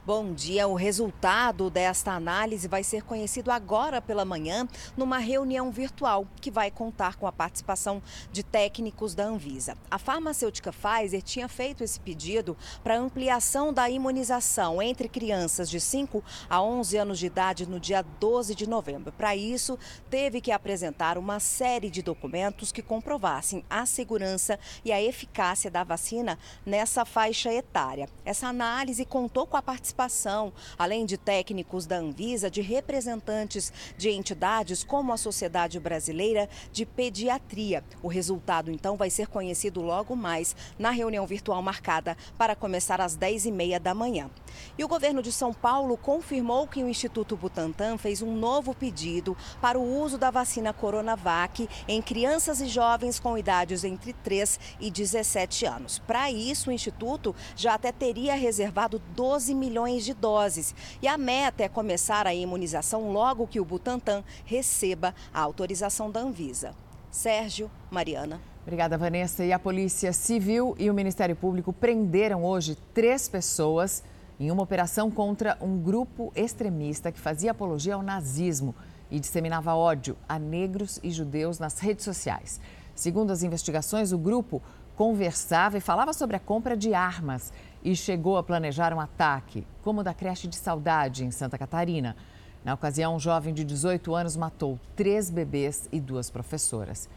Bom 0.08 0.34
dia. 0.34 0.66
O 0.70 0.74
resultado 0.74 1.70
desta 1.70 2.14
análise 2.14 2.66
vai 2.66 2.82
ser 2.82 3.04
conhecido 3.04 3.52
agora 3.52 4.02
pela 4.02 4.24
manhã 4.24 4.66
numa 4.96 5.18
reunião 5.18 5.70
virtual 5.70 6.26
que 6.40 6.50
vai 6.50 6.72
contar 6.72 7.18
com 7.18 7.28
a 7.28 7.32
participação 7.34 8.02
de 8.32 8.42
técnicos 8.42 9.14
da 9.14 9.26
Anvisa. 9.26 9.78
A 9.92 10.00
farmacêutica 10.00 10.72
Pfizer 10.72 11.22
tinha 11.22 11.50
feito 11.50 11.84
esse 11.84 12.00
pedido 12.00 12.56
para 12.82 12.98
ampliação 12.98 13.74
da 13.74 13.90
imunização 13.90 14.82
entre 14.82 15.10
crianças 15.10 15.70
de 15.70 15.78
5 15.78 16.24
a 16.50 16.62
11 16.62 16.98
anos 16.98 17.20
de 17.20 17.26
idade 17.26 17.68
no 17.68 17.78
dia 17.78 18.02
12 18.02 18.56
de 18.56 18.66
novembro. 18.66 19.12
Para 19.12 19.36
isso, 19.36 19.78
teve 20.10 20.40
que 20.40 20.54
apresentar 20.54 21.18
uma 21.18 21.42
série 21.42 21.90
de 21.90 22.02
documentos 22.02 22.72
que 22.72 22.82
comprovassem 22.82 23.62
a 23.70 23.86
segurança 23.86 24.58
e 24.86 24.92
a 24.94 25.04
eficácia 25.04 25.70
da 25.70 25.84
vacina 25.84 26.40
nessa 26.66 27.04
faixa 27.04 27.54
etária. 27.54 28.08
Essa 28.24 28.48
análise 28.48 29.04
contou 29.04 29.46
com 29.46 29.58
a 29.58 29.62
participação 29.62 29.97
participação, 29.98 30.54
além 30.78 31.06
de 31.06 31.18
técnicos 31.18 31.88
da 31.88 31.98
Anvisa, 31.98 32.52
de 32.52 32.62
representantes 32.62 33.74
de 33.98 34.10
entidades 34.12 34.84
como 34.84 35.12
a 35.12 35.18
Sociedade 35.18 35.80
Brasileira 35.80 36.48
de 36.72 36.86
Pediatria. 36.86 37.84
O 38.04 38.08
resultado, 38.08 38.70
então, 38.70 38.96
vai 38.96 39.10
ser 39.10 39.28
conhecido 39.28 39.82
logo 39.82 40.16
mais 40.16 40.56
na 40.78 40.92
reunião 40.92 41.26
virtual 41.26 41.62
marcada 41.64 42.16
para 42.38 42.56
começar 42.56 43.02
às 43.02 43.18
10h30 43.18 43.80
da 43.80 43.96
manhã. 43.96 44.30
E 44.78 44.84
o 44.84 44.88
governo 44.88 45.22
de 45.22 45.32
São 45.32 45.54
Paulo 45.54 45.98
confirmou 45.98 46.68
que 46.68 46.84
o 46.84 46.90
Instituto 46.90 47.36
Butantan 47.36 47.98
fez 47.98 48.22
um 48.22 48.36
novo 48.36 48.74
pedido 48.74 49.36
para 49.62 49.80
o 49.80 50.02
uso 50.02 50.18
da 50.18 50.32
vacina 50.32 50.74
Coronavac 50.74 51.68
em 51.88 52.02
crianças 52.02 52.62
e 52.62 52.68
jovens 52.68 53.20
com 53.20 53.38
idades 53.38 53.84
entre 53.84 54.14
3 54.14 54.60
e 54.80 54.92
17 54.92 55.66
anos. 55.66 56.00
Para 56.00 56.32
isso, 56.32 56.70
o 56.70 56.74
Instituto 56.74 57.36
já 57.56 57.74
até 57.74 57.92
teria 57.92 58.36
reservado 58.36 59.02
12 59.16 59.54
milhões 59.54 60.06
de 60.06 60.14
doses. 60.14 60.74
E 61.02 61.08
a 61.08 61.18
meta 61.18 61.64
é 61.64 61.70
começar 61.70 62.28
a 62.28 62.34
imunização 62.34 63.12
logo 63.12 63.48
que 63.48 63.60
o 63.60 63.66
Butantan 63.66 64.24
receba 64.46 65.14
a 65.34 65.42
autorização 65.42 66.12
da 66.12 66.20
Anvisa. 66.20 66.76
Sérgio, 67.10 67.72
Mariana. 67.90 68.40
Obrigada, 68.62 68.98
Vanessa. 68.98 69.46
E 69.46 69.54
a 69.54 69.58
Polícia 69.60 70.12
Civil 70.12 70.76
e 70.78 70.90
o 70.90 70.94
Ministério 70.94 71.36
Público 71.36 71.72
prenderam 71.72 72.44
hoje 72.44 72.78
três 72.94 73.30
pessoas 73.30 74.04
em 74.40 74.52
uma 74.52 74.64
operação 74.64 75.10
contra 75.10 75.58
um 75.62 75.78
grupo 75.78 76.32
extremista 76.36 77.12
que 77.12 77.20
fazia 77.20 77.52
apologia 77.52 77.96
ao 77.96 78.04
nazismo 78.04 78.76
e 79.10 79.20
disseminava 79.20 79.76
ódio 79.76 80.18
a 80.28 80.38
negros 80.38 81.00
e 81.04 81.10
judeus 81.10 81.60
nas 81.60 81.80
redes 81.80 82.06
sociais. 82.06 82.60
Segundo 82.94 83.32
as 83.32 83.44
investigações, 83.44 84.12
o 84.12 84.18
grupo 84.18 84.62
conversava 84.96 85.78
e 85.78 85.82
falava 85.82 86.12
sobre 86.14 86.36
a 86.36 86.40
compra 86.40 86.76
de 86.76 86.94
armas 86.94 87.54
e 87.84 87.96
chegou 87.96 88.38
a 88.38 88.44
planejar 88.44 88.94
um 88.94 89.00
ataque, 89.00 89.66
como 89.84 90.02
o 90.02 90.04
da 90.04 90.14
creche 90.14 90.48
de 90.48 90.56
Saudade, 90.56 91.24
em 91.24 91.32
Santa 91.32 91.58
Catarina. 91.58 92.16
Na 92.66 92.74
ocasião, 92.74 93.16
um 93.16 93.20
jovem 93.20 93.54
de 93.54 93.64
18 93.64 94.14
anos 94.14 94.36
matou 94.36 94.80
três 94.96 95.30
bebês 95.30 95.88
e 95.92 96.00
duas 96.00 96.30
professoras. 96.30 97.08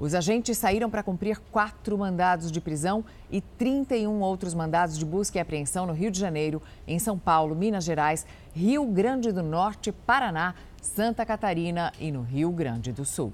Os 0.00 0.14
agentes 0.14 0.56
saíram 0.56 0.88
para 0.88 1.02
cumprir 1.02 1.38
quatro 1.52 1.98
mandados 1.98 2.50
de 2.50 2.58
prisão 2.58 3.04
e 3.30 3.42
31 3.42 4.20
outros 4.20 4.54
mandados 4.54 4.96
de 4.96 5.04
busca 5.04 5.36
e 5.36 5.40
apreensão 5.42 5.84
no 5.84 5.92
Rio 5.92 6.10
de 6.10 6.18
Janeiro, 6.18 6.62
em 6.88 6.98
São 6.98 7.18
Paulo, 7.18 7.54
Minas 7.54 7.84
Gerais, 7.84 8.26
Rio 8.54 8.86
Grande 8.86 9.30
do 9.30 9.42
Norte, 9.42 9.92
Paraná, 9.92 10.54
Santa 10.80 11.26
Catarina 11.26 11.92
e 12.00 12.10
no 12.10 12.22
Rio 12.22 12.50
Grande 12.50 12.92
do 12.92 13.04
Sul. 13.04 13.30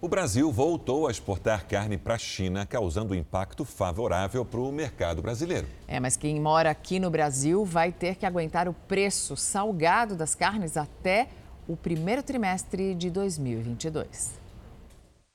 O 0.00 0.06
Brasil 0.06 0.50
voltou 0.52 1.08
a 1.08 1.10
exportar 1.10 1.66
carne 1.66 1.98
para 1.98 2.14
a 2.14 2.18
China, 2.18 2.64
causando 2.64 3.12
impacto 3.12 3.64
favorável 3.64 4.44
para 4.44 4.60
o 4.60 4.70
mercado 4.70 5.20
brasileiro. 5.20 5.66
É, 5.88 5.98
mas 5.98 6.16
quem 6.16 6.40
mora 6.40 6.70
aqui 6.70 7.00
no 7.00 7.10
Brasil 7.10 7.64
vai 7.64 7.90
ter 7.90 8.14
que 8.14 8.24
aguentar 8.24 8.68
o 8.68 8.72
preço 8.72 9.36
salgado 9.36 10.14
das 10.14 10.36
carnes 10.36 10.76
até 10.76 11.26
o 11.66 11.76
primeiro 11.76 12.22
trimestre 12.22 12.94
de 12.94 13.10
2022. 13.10 14.41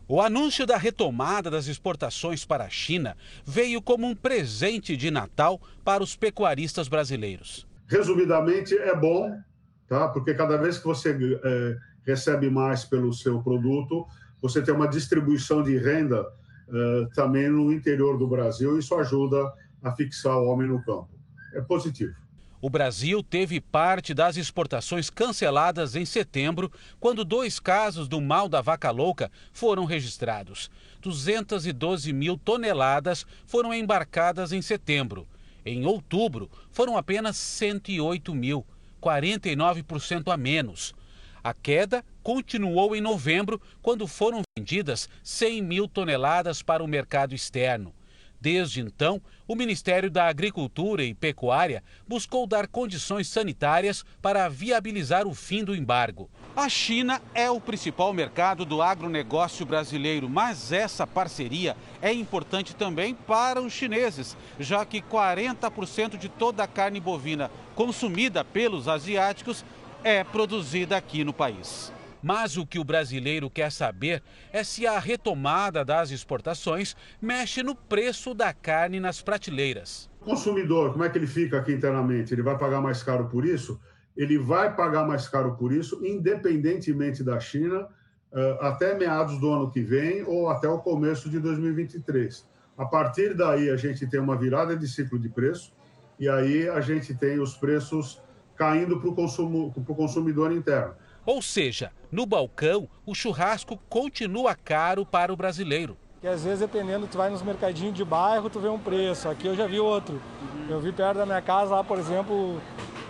O 0.09 0.21
anúncio 0.21 0.65
da 0.65 0.77
retomada 0.77 1.51
das 1.51 1.67
exportações 1.67 2.45
para 2.45 2.63
a 2.63 2.69
China 2.69 3.17
veio 3.45 3.81
como 3.81 4.07
um 4.07 4.15
presente 4.15 4.95
de 4.95 5.11
Natal 5.11 5.59
para 5.83 6.01
os 6.01 6.15
pecuaristas 6.15 6.87
brasileiros. 6.87 7.67
Resumidamente, 7.87 8.73
é 8.77 8.95
bom, 8.95 9.37
tá? 9.85 10.07
porque 10.07 10.33
cada 10.33 10.55
vez 10.55 10.77
que 10.77 10.85
você 10.85 11.09
é, 11.11 11.77
recebe 12.05 12.49
mais 12.49 12.85
pelo 12.85 13.11
seu 13.11 13.41
produto, 13.41 14.07
você 14.41 14.61
tem 14.61 14.73
uma 14.73 14.87
distribuição 14.87 15.61
de 15.61 15.77
renda 15.77 16.25
é, 16.69 17.07
também 17.13 17.49
no 17.49 17.69
interior 17.73 18.17
do 18.17 18.27
Brasil. 18.27 18.79
Isso 18.79 18.95
ajuda 18.95 19.51
a 19.83 19.91
fixar 19.91 20.37
o 20.37 20.47
homem 20.47 20.69
no 20.69 20.81
campo. 20.85 21.09
É 21.53 21.59
positivo. 21.59 22.15
O 22.59 22.71
Brasil 22.71 23.21
teve 23.21 23.61
parte 23.61 24.15
das 24.15 24.35
exportações 24.35 25.11
canceladas 25.11 25.95
em 25.95 26.05
setembro, 26.05 26.71
quando 26.99 27.23
dois 27.23 27.59
casos 27.59 28.07
do 28.07 28.19
mal 28.19 28.49
da 28.49 28.61
vaca 28.61 28.89
louca 28.89 29.31
foram 29.53 29.85
registrados. 29.85 30.71
212 31.01 32.11
mil 32.11 32.35
toneladas 32.35 33.27
foram 33.45 33.71
embarcadas 33.71 34.51
em 34.51 34.61
setembro. 34.61 35.27
Em 35.63 35.85
outubro, 35.85 36.49
foram 36.71 36.97
apenas 36.97 37.37
108 37.37 38.33
mil, 38.33 38.65
49% 39.01 40.33
a 40.33 40.37
menos. 40.37 40.95
A 41.43 41.53
queda 41.53 42.03
continuou 42.23 42.95
em 42.95 43.01
novembro, 43.01 43.61
quando 43.83 44.07
foram 44.07 44.41
vendidas 44.57 45.07
100 45.23 45.61
mil 45.61 45.87
toneladas 45.87 46.63
para 46.63 46.83
o 46.83 46.87
mercado 46.87 47.35
externo. 47.35 47.93
Desde 48.39 48.81
então, 48.81 49.21
o 49.47 49.55
Ministério 49.55 50.11
da 50.11 50.27
Agricultura 50.27 51.03
e 51.03 51.13
Pecuária 51.13 51.83
buscou 52.07 52.45
dar 52.45 52.67
condições 52.67 53.27
sanitárias 53.27 54.05
para 54.21 54.47
viabilizar 54.47 55.27
o 55.27 55.33
fim 55.33 55.63
do 55.63 55.75
embargo. 55.75 56.29
A 56.55 56.69
China 56.69 57.21
é 57.33 57.49
o 57.49 57.59
principal 57.59 58.13
mercado 58.13 58.65
do 58.65 58.81
agronegócio 58.81 59.65
brasileiro, 59.65 60.29
mas 60.29 60.71
essa 60.71 61.07
parceria 61.07 61.75
é 62.01 62.13
importante 62.13 62.75
também 62.75 63.15
para 63.15 63.61
os 63.61 63.73
chineses, 63.73 64.37
já 64.59 64.85
que 64.85 65.01
40% 65.01 66.17
de 66.17 66.29
toda 66.29 66.63
a 66.63 66.67
carne 66.67 66.99
bovina 66.99 67.49
consumida 67.75 68.43
pelos 68.43 68.87
asiáticos 68.87 69.65
é 70.03 70.23
produzida 70.23 70.95
aqui 70.95 71.23
no 71.23 71.33
país. 71.33 71.91
Mas 72.21 72.57
o 72.57 72.65
que 72.65 72.79
o 72.79 72.83
brasileiro 72.83 73.49
quer 73.49 73.71
saber 73.71 74.23
é 74.51 74.63
se 74.63 74.87
a 74.87 74.99
retomada 74.99 75.85
das 75.85 76.11
exportações 76.11 76.95
mexe 77.21 77.63
no 77.63 77.75
preço 77.75 78.33
da 78.33 78.53
carne 78.53 78.99
nas 78.99 79.21
prateleiras. 79.21 80.09
O 80.21 80.25
consumidor, 80.25 80.91
como 80.91 81.03
é 81.03 81.09
que 81.09 81.17
ele 81.17 81.27
fica 81.27 81.57
aqui 81.57 81.73
internamente? 81.73 82.33
Ele 82.33 82.41
vai 82.41 82.57
pagar 82.57 82.81
mais 82.81 83.03
caro 83.03 83.27
por 83.29 83.45
isso? 83.45 83.79
Ele 84.15 84.37
vai 84.37 84.75
pagar 84.75 85.05
mais 85.07 85.29
caro 85.29 85.55
por 85.55 85.71
isso, 85.71 86.03
independentemente 86.03 87.23
da 87.23 87.39
China, 87.39 87.87
eh, 88.33 88.57
até 88.61 88.93
meados 88.97 89.39
do 89.39 89.51
ano 89.51 89.71
que 89.71 89.81
vem 89.81 90.23
ou 90.23 90.49
até 90.49 90.67
o 90.67 90.79
começo 90.79 91.29
de 91.29 91.39
2023. 91.39 92.45
A 92.77 92.85
partir 92.85 93.33
daí, 93.33 93.69
a 93.69 93.77
gente 93.77 94.05
tem 94.05 94.19
uma 94.19 94.35
virada 94.35 94.75
de 94.75 94.87
ciclo 94.87 95.17
de 95.17 95.29
preço 95.29 95.73
e 96.19 96.27
aí 96.27 96.67
a 96.67 96.81
gente 96.81 97.13
tem 97.15 97.39
os 97.39 97.55
preços 97.55 98.21
caindo 98.55 98.99
para 98.99 99.09
o 99.09 99.95
consumidor 99.95 100.51
interno. 100.51 100.93
Ou 101.27 101.41
seja, 101.41 101.91
no 102.09 102.25
balcão, 102.25 102.87
o 103.05 103.13
churrasco 103.13 103.77
continua 103.89 104.55
caro 104.55 105.05
para 105.05 105.33
o 105.33 105.35
brasileiro. 105.35 105.97
Que 106.21 106.27
às 106.27 106.45
vezes, 106.45 106.61
dependendo, 106.61 107.05
tu 107.05 107.17
vai 107.17 107.29
nos 107.29 107.41
mercadinhos 107.41 107.93
de 107.93 108.05
bairro, 108.05 108.49
tu 108.49 108.61
vê 108.61 108.69
um 108.69 108.79
preço. 108.79 109.27
Aqui 109.27 109.45
eu 109.45 109.53
já 109.53 109.67
vi 109.67 109.77
outro. 109.77 110.21
Eu 110.69 110.79
vi 110.79 110.93
perto 110.93 111.17
da 111.17 111.25
minha 111.25 111.41
casa 111.41 111.75
lá, 111.75 111.83
por 111.83 111.99
exemplo, 111.99 112.61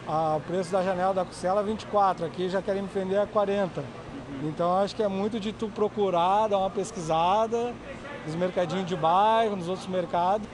o 0.07 0.39
preço 0.47 0.71
da 0.71 0.81
janela 0.81 1.13
da 1.13 1.23
costela 1.23 1.61
24. 1.61 2.25
Aqui 2.25 2.49
já 2.49 2.59
querem 2.59 2.81
me 2.81 2.89
vender 2.91 3.19
a 3.19 3.27
40. 3.27 3.81
Uhum. 3.81 4.49
Então 4.49 4.75
acho 4.79 4.95
que 4.95 5.03
é 5.03 5.07
muito 5.07 5.39
de 5.39 5.53
tu 5.53 5.69
procurar, 5.69 6.47
dar 6.47 6.57
uma 6.57 6.71
pesquisada 6.71 7.71
nos 8.25 8.33
mercadinhos 8.33 8.87
de 8.87 8.95
bairro, 8.95 9.55
nos 9.55 9.69
outros 9.69 9.87
mercados. 9.87 10.47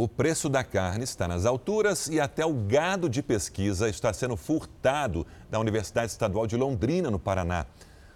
O 0.00 0.06
preço 0.06 0.48
da 0.48 0.62
carne 0.62 1.02
está 1.02 1.26
nas 1.26 1.44
alturas 1.44 2.06
e 2.06 2.20
até 2.20 2.46
o 2.46 2.54
gado 2.54 3.08
de 3.08 3.20
pesquisa 3.20 3.88
está 3.88 4.12
sendo 4.12 4.36
furtado 4.36 5.26
da 5.50 5.58
Universidade 5.58 6.12
Estadual 6.12 6.46
de 6.46 6.56
Londrina, 6.56 7.10
no 7.10 7.18
Paraná. 7.18 7.66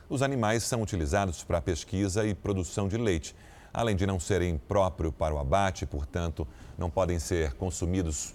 Os 0.08 0.22
animais 0.22 0.62
são 0.62 0.80
utilizados 0.80 1.42
para 1.42 1.60
pesquisa 1.60 2.24
e 2.24 2.36
produção 2.36 2.86
de 2.86 2.96
leite. 2.96 3.34
Além 3.74 3.96
de 3.96 4.06
não 4.06 4.20
serem 4.20 4.58
próprios 4.58 5.12
para 5.12 5.34
o 5.34 5.40
abate, 5.40 5.84
portanto, 5.84 6.46
não 6.78 6.88
podem 6.88 7.18
ser 7.18 7.54
consumidos 7.54 8.32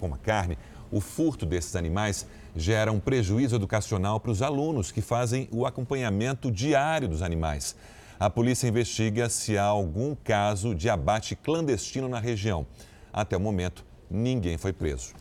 como 0.00 0.14
a 0.14 0.18
carne, 0.18 0.56
o 0.90 0.98
furto 0.98 1.44
desses 1.44 1.76
animais 1.76 2.26
gera 2.54 2.90
um 2.90 2.98
prejuízo 2.98 3.56
educacional 3.56 4.18
para 4.18 4.30
os 4.30 4.40
alunos 4.40 4.90
que 4.90 5.02
fazem 5.02 5.50
o 5.52 5.66
acompanhamento 5.66 6.50
diário 6.50 7.08
dos 7.08 7.20
animais. 7.20 7.76
A 8.18 8.30
polícia 8.30 8.66
investiga 8.66 9.28
se 9.28 9.58
há 9.58 9.64
algum 9.64 10.14
caso 10.14 10.74
de 10.74 10.88
abate 10.88 11.36
clandestino 11.36 12.08
na 12.08 12.18
região. 12.18 12.66
Até 13.12 13.36
o 13.36 13.40
momento, 13.40 13.84
ninguém 14.10 14.56
foi 14.56 14.72
preso. 14.72 15.12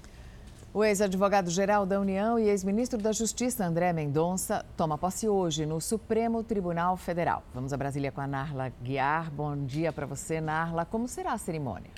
O 0.74 0.82
ex-advogado-geral 0.82 1.86
da 1.86 2.00
União 2.00 2.40
e 2.40 2.50
ex-ministro 2.50 3.02
da 3.02 3.12
Justiça, 3.12 3.66
André 3.66 3.92
Mendonça, 3.92 4.66
toma 4.78 4.98
posse 4.98 5.28
hoje 5.28 5.66
no 5.66 5.82
Supremo 5.82 6.42
Tribunal 6.42 6.96
Federal. 6.96 7.44
Vamos 7.54 7.74
a 7.74 7.78
Brasília 7.78 8.14
com 8.14 8.22
a 8.22 8.28
Narla 8.28 8.72
Guiar. 8.82 9.30
Bom 9.30 9.66
dia 9.66 9.92
para 9.92 10.06
você, 10.06 10.40
Narla. 10.40 10.86
Como 10.86 11.06
será 11.06 11.34
a 11.34 11.38
cerimônia? 11.38 11.92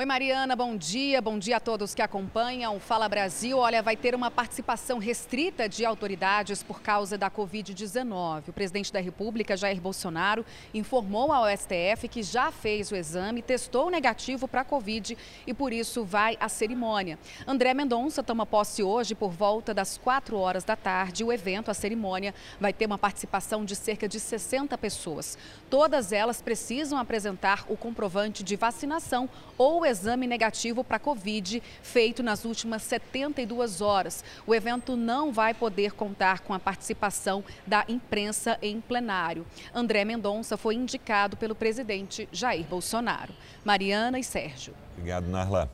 Oi, 0.00 0.06
Mariana, 0.06 0.56
bom 0.56 0.78
dia. 0.78 1.20
Bom 1.20 1.38
dia 1.38 1.58
a 1.58 1.60
todos 1.60 1.94
que 1.94 2.00
acompanham 2.00 2.80
Fala 2.80 3.06
Brasil. 3.06 3.58
Olha, 3.58 3.82
vai 3.82 3.98
ter 3.98 4.14
uma 4.14 4.30
participação 4.30 4.96
restrita 4.96 5.68
de 5.68 5.84
autoridades 5.84 6.62
por 6.62 6.80
causa 6.80 7.18
da 7.18 7.30
Covid-19. 7.30 8.48
O 8.48 8.52
presidente 8.54 8.90
da 8.90 8.98
República, 8.98 9.58
Jair 9.58 9.78
Bolsonaro, 9.78 10.42
informou 10.72 11.30
ao 11.34 11.44
STF 11.54 12.08
que 12.08 12.22
já 12.22 12.50
fez 12.50 12.90
o 12.90 12.96
exame, 12.96 13.42
testou 13.42 13.90
negativo 13.90 14.48
para 14.48 14.62
a 14.62 14.64
Covid 14.64 15.18
e 15.46 15.52
por 15.52 15.70
isso 15.70 16.02
vai 16.02 16.34
à 16.40 16.48
cerimônia. 16.48 17.18
André 17.46 17.74
Mendonça 17.74 18.22
toma 18.22 18.46
posse 18.46 18.82
hoje 18.82 19.14
por 19.14 19.30
volta 19.30 19.74
das 19.74 19.98
4 19.98 20.34
horas 20.34 20.64
da 20.64 20.76
tarde. 20.76 21.24
O 21.24 21.30
evento, 21.30 21.70
a 21.70 21.74
cerimônia, 21.74 22.34
vai 22.58 22.72
ter 22.72 22.86
uma 22.86 22.96
participação 22.96 23.66
de 23.66 23.76
cerca 23.76 24.08
de 24.08 24.18
60 24.18 24.78
pessoas. 24.78 25.36
Todas 25.68 26.10
elas 26.10 26.40
precisam 26.40 26.98
apresentar 26.98 27.66
o 27.68 27.76
comprovante 27.76 28.42
de 28.42 28.56
vacinação 28.56 29.28
ou 29.58 29.89
exame 29.90 30.26
negativo 30.26 30.82
para 30.82 30.98
Covid 30.98 31.62
feito 31.82 32.22
nas 32.22 32.44
últimas 32.44 32.82
72 32.84 33.80
horas. 33.80 34.24
O 34.46 34.54
evento 34.54 34.96
não 34.96 35.32
vai 35.32 35.52
poder 35.52 35.92
contar 35.92 36.40
com 36.40 36.54
a 36.54 36.58
participação 36.58 37.44
da 37.66 37.84
imprensa 37.88 38.58
em 38.62 38.80
plenário. 38.80 39.44
André 39.74 40.04
Mendonça 40.04 40.56
foi 40.56 40.74
indicado 40.74 41.36
pelo 41.36 41.54
presidente 41.54 42.28
Jair 42.32 42.64
Bolsonaro. 42.66 43.34
Mariana 43.64 44.18
e 44.18 44.24
Sérgio. 44.24 44.74
Obrigado, 44.92 45.28
Narla. 45.28 45.70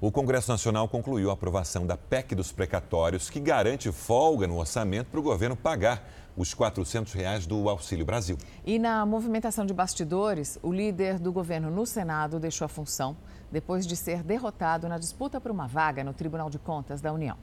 O 0.00 0.12
Congresso 0.12 0.50
Nacional 0.50 0.86
concluiu 0.86 1.30
a 1.30 1.32
aprovação 1.32 1.86
da 1.86 1.96
PEC 1.96 2.34
dos 2.34 2.52
precatórios, 2.52 3.30
que 3.30 3.40
garante 3.40 3.90
folga 3.90 4.46
no 4.46 4.58
orçamento 4.58 5.06
para 5.06 5.18
o 5.18 5.22
governo 5.22 5.56
pagar 5.56 6.06
os 6.36 6.52
400 6.52 7.12
reais 7.12 7.46
do 7.46 7.68
Auxílio 7.68 8.04
Brasil. 8.04 8.36
E 8.66 8.78
na 8.78 9.06
movimentação 9.06 9.64
de 9.64 9.72
bastidores, 9.72 10.58
o 10.62 10.72
líder 10.72 11.18
do 11.18 11.32
governo 11.32 11.70
no 11.70 11.86
Senado 11.86 12.38
deixou 12.38 12.66
a 12.66 12.68
função 12.68 13.16
depois 13.54 13.86
de 13.86 13.94
ser 13.94 14.24
derrotado 14.24 14.88
na 14.88 14.98
disputa 14.98 15.40
por 15.40 15.48
uma 15.48 15.68
vaga 15.68 16.02
no 16.02 16.12
Tribunal 16.12 16.50
de 16.50 16.58
Contas 16.58 17.00
da 17.00 17.12
União. 17.12 17.38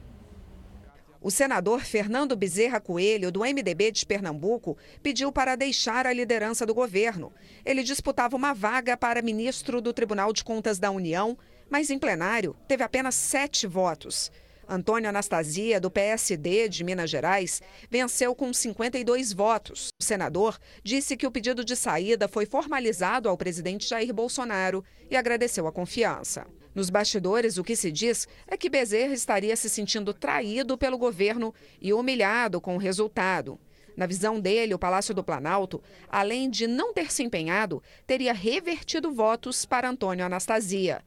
O 1.22 1.30
senador 1.30 1.80
Fernando 1.80 2.36
Bezerra 2.36 2.80
Coelho, 2.80 3.32
do 3.32 3.40
MDB 3.40 3.90
de 3.90 4.04
Pernambuco, 4.04 4.76
pediu 5.02 5.32
para 5.32 5.56
deixar 5.56 6.06
a 6.06 6.12
liderança 6.12 6.66
do 6.66 6.74
governo. 6.74 7.32
Ele 7.64 7.82
disputava 7.82 8.36
uma 8.36 8.52
vaga 8.52 8.94
para 8.94 9.22
ministro 9.22 9.80
do 9.80 9.92
Tribunal 9.92 10.34
de 10.34 10.44
Contas 10.44 10.78
da 10.78 10.90
União, 10.90 11.38
mas 11.70 11.88
em 11.88 11.98
plenário 11.98 12.54
teve 12.68 12.82
apenas 12.82 13.14
sete 13.14 13.66
votos. 13.66 14.30
Antônio 14.72 15.10
Anastasia, 15.10 15.78
do 15.78 15.90
PSD 15.90 16.66
de 16.66 16.82
Minas 16.82 17.10
Gerais, 17.10 17.60
venceu 17.90 18.34
com 18.34 18.54
52 18.54 19.30
votos. 19.34 19.90
O 20.00 20.02
senador 20.02 20.58
disse 20.82 21.14
que 21.14 21.26
o 21.26 21.30
pedido 21.30 21.62
de 21.62 21.76
saída 21.76 22.26
foi 22.26 22.46
formalizado 22.46 23.28
ao 23.28 23.36
presidente 23.36 23.86
Jair 23.86 24.14
Bolsonaro 24.14 24.82
e 25.10 25.16
agradeceu 25.16 25.66
a 25.66 25.72
confiança. 25.72 26.46
Nos 26.74 26.88
bastidores, 26.88 27.58
o 27.58 27.64
que 27.64 27.76
se 27.76 27.92
diz 27.92 28.26
é 28.48 28.56
que 28.56 28.70
Bezerra 28.70 29.12
estaria 29.12 29.54
se 29.56 29.68
sentindo 29.68 30.14
traído 30.14 30.78
pelo 30.78 30.96
governo 30.96 31.54
e 31.78 31.92
humilhado 31.92 32.58
com 32.58 32.74
o 32.74 32.78
resultado. 32.78 33.60
Na 33.94 34.06
visão 34.06 34.40
dele, 34.40 34.72
o 34.72 34.78
Palácio 34.78 35.14
do 35.14 35.22
Planalto, 35.22 35.82
além 36.08 36.48
de 36.48 36.66
não 36.66 36.94
ter 36.94 37.12
se 37.12 37.22
empenhado, 37.22 37.82
teria 38.06 38.32
revertido 38.32 39.12
votos 39.12 39.66
para 39.66 39.90
Antônio 39.90 40.24
Anastasia. 40.24 41.02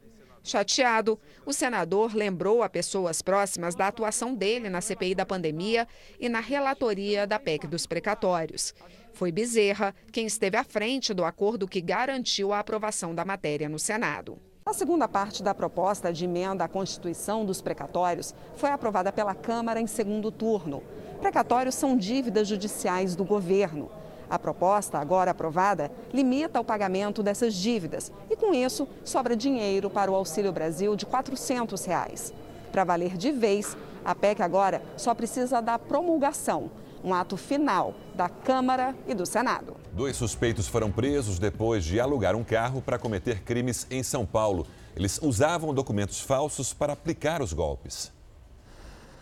Chateado, 0.46 1.20
o 1.44 1.52
senador 1.52 2.14
lembrou 2.16 2.62
a 2.62 2.70
pessoas 2.70 3.20
próximas 3.20 3.74
da 3.74 3.88
atuação 3.88 4.36
dele 4.36 4.70
na 4.70 4.80
CPI 4.80 5.16
da 5.16 5.26
pandemia 5.26 5.88
e 6.20 6.30
na 6.30 6.40
relatoria 6.40 7.26
da 7.26 7.40
PEC 7.40 7.66
dos 7.66 7.88
precatórios. 7.88 8.72
Foi 9.12 9.32
Bezerra 9.32 9.96
quem 10.12 10.28
esteve 10.28 10.56
à 10.56 10.64
frente 10.64 11.16
do 11.16 11.26
acordo 11.26 11.68
que 11.68 11.82
garantiu 11.82 12.54
a 12.54 12.60
aprovação 12.60 13.16
da 13.16 13.26
matéria 13.26 13.68
no 13.68 13.80
Senado. 13.80 14.38
A 14.64 14.74
segunda 14.74 15.08
parte 15.08 15.42
da 15.42 15.54
proposta 15.54 16.14
de 16.14 16.26
emenda 16.26 16.64
à 16.64 16.68
Constituição 16.68 17.44
dos 17.44 17.60
precatórios 17.60 18.36
foi 18.56 18.70
aprovada 18.70 19.12
pela 19.12 19.34
Câmara 19.34 19.82
em 19.82 19.88
segundo 19.88 20.32
turno. 20.32 20.84
Precatórios 21.20 21.74
são 21.74 21.98
dívidas 21.98 22.48
judiciais 22.48 23.16
do 23.16 23.26
governo. 23.26 23.90
A 24.30 24.40
proposta, 24.40 24.98
agora 24.98 25.32
aprovada, 25.32 25.92
limita 26.14 26.60
o 26.60 26.64
pagamento 26.64 27.22
dessas 27.22 27.54
dívidas 27.54 28.12
e, 28.30 28.36
com 28.36 28.54
isso, 28.54 28.88
sobra 29.04 29.36
dinheiro 29.36 29.90
para 29.90 30.12
o 30.12 30.16
Auxílio 30.16 30.52
Brasil 30.52 30.96
de 30.96 31.06
400 31.06 31.86
reais. 31.86 32.34
Para 32.72 32.84
valer 32.84 33.16
de 33.18 33.32
vez, 33.32 33.78
a 34.04 34.14
PEC 34.14 34.42
agora 34.42 34.82
só 34.98 35.14
precisa 35.14 35.62
da 35.62 35.80
promulgação, 35.80 36.70
um 37.04 37.14
ato 37.14 37.38
final 37.38 37.94
da 38.14 38.28
Câmara 38.28 38.96
e 39.08 39.14
do 39.14 39.26
Senado. 39.26 39.76
Dois 39.94 40.16
suspeitos 40.16 40.68
foram 40.68 40.92
presos 40.92 41.40
depois 41.40 41.86
de 41.86 42.00
alugar 42.00 42.36
um 42.36 42.44
carro 42.44 42.82
para 42.82 43.00
cometer 43.00 43.44
crimes 43.44 43.88
em 43.90 44.04
São 44.04 44.26
Paulo. 44.26 44.68
Eles 44.96 45.20
usavam 45.22 45.74
documentos 45.74 46.20
falsos 46.20 46.74
para 46.74 46.94
aplicar 46.94 47.42
os 47.42 47.54
golpes. 47.54 48.12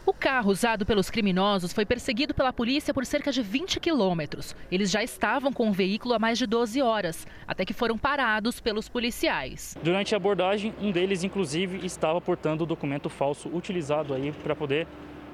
O 0.06 0.12
carro 0.12 0.52
usado 0.52 0.86
pelos 0.86 1.10
criminosos 1.10 1.72
foi 1.72 1.86
perseguido 1.86 2.34
pela 2.34 2.52
polícia 2.52 2.94
por 2.94 3.06
cerca 3.06 3.32
de 3.32 3.42
20 3.42 3.80
quilômetros. 3.80 4.54
Eles 4.70 4.92
já 4.92 5.02
estavam 5.02 5.54
com 5.54 5.70
o 5.70 5.72
veículo 5.72 6.14
há 6.14 6.20
mais 6.20 6.38
de 6.38 6.46
12 6.46 6.82
horas, 6.82 7.26
até 7.48 7.64
que 7.64 7.74
foram 7.74 7.98
parados 7.98 8.60
pelos 8.60 8.90
policiais. 8.90 9.78
Durante 9.82 10.14
a 10.14 10.18
abordagem, 10.18 10.74
um 10.82 10.92
deles, 10.92 11.24
inclusive, 11.24 11.86
estava 11.86 12.20
portando 12.20 12.66
o 12.66 12.68
documento 12.68 13.10
falso 13.10 13.48
utilizado 13.48 14.14
aí 14.14 14.34
para 14.44 14.54
poder 14.54 14.88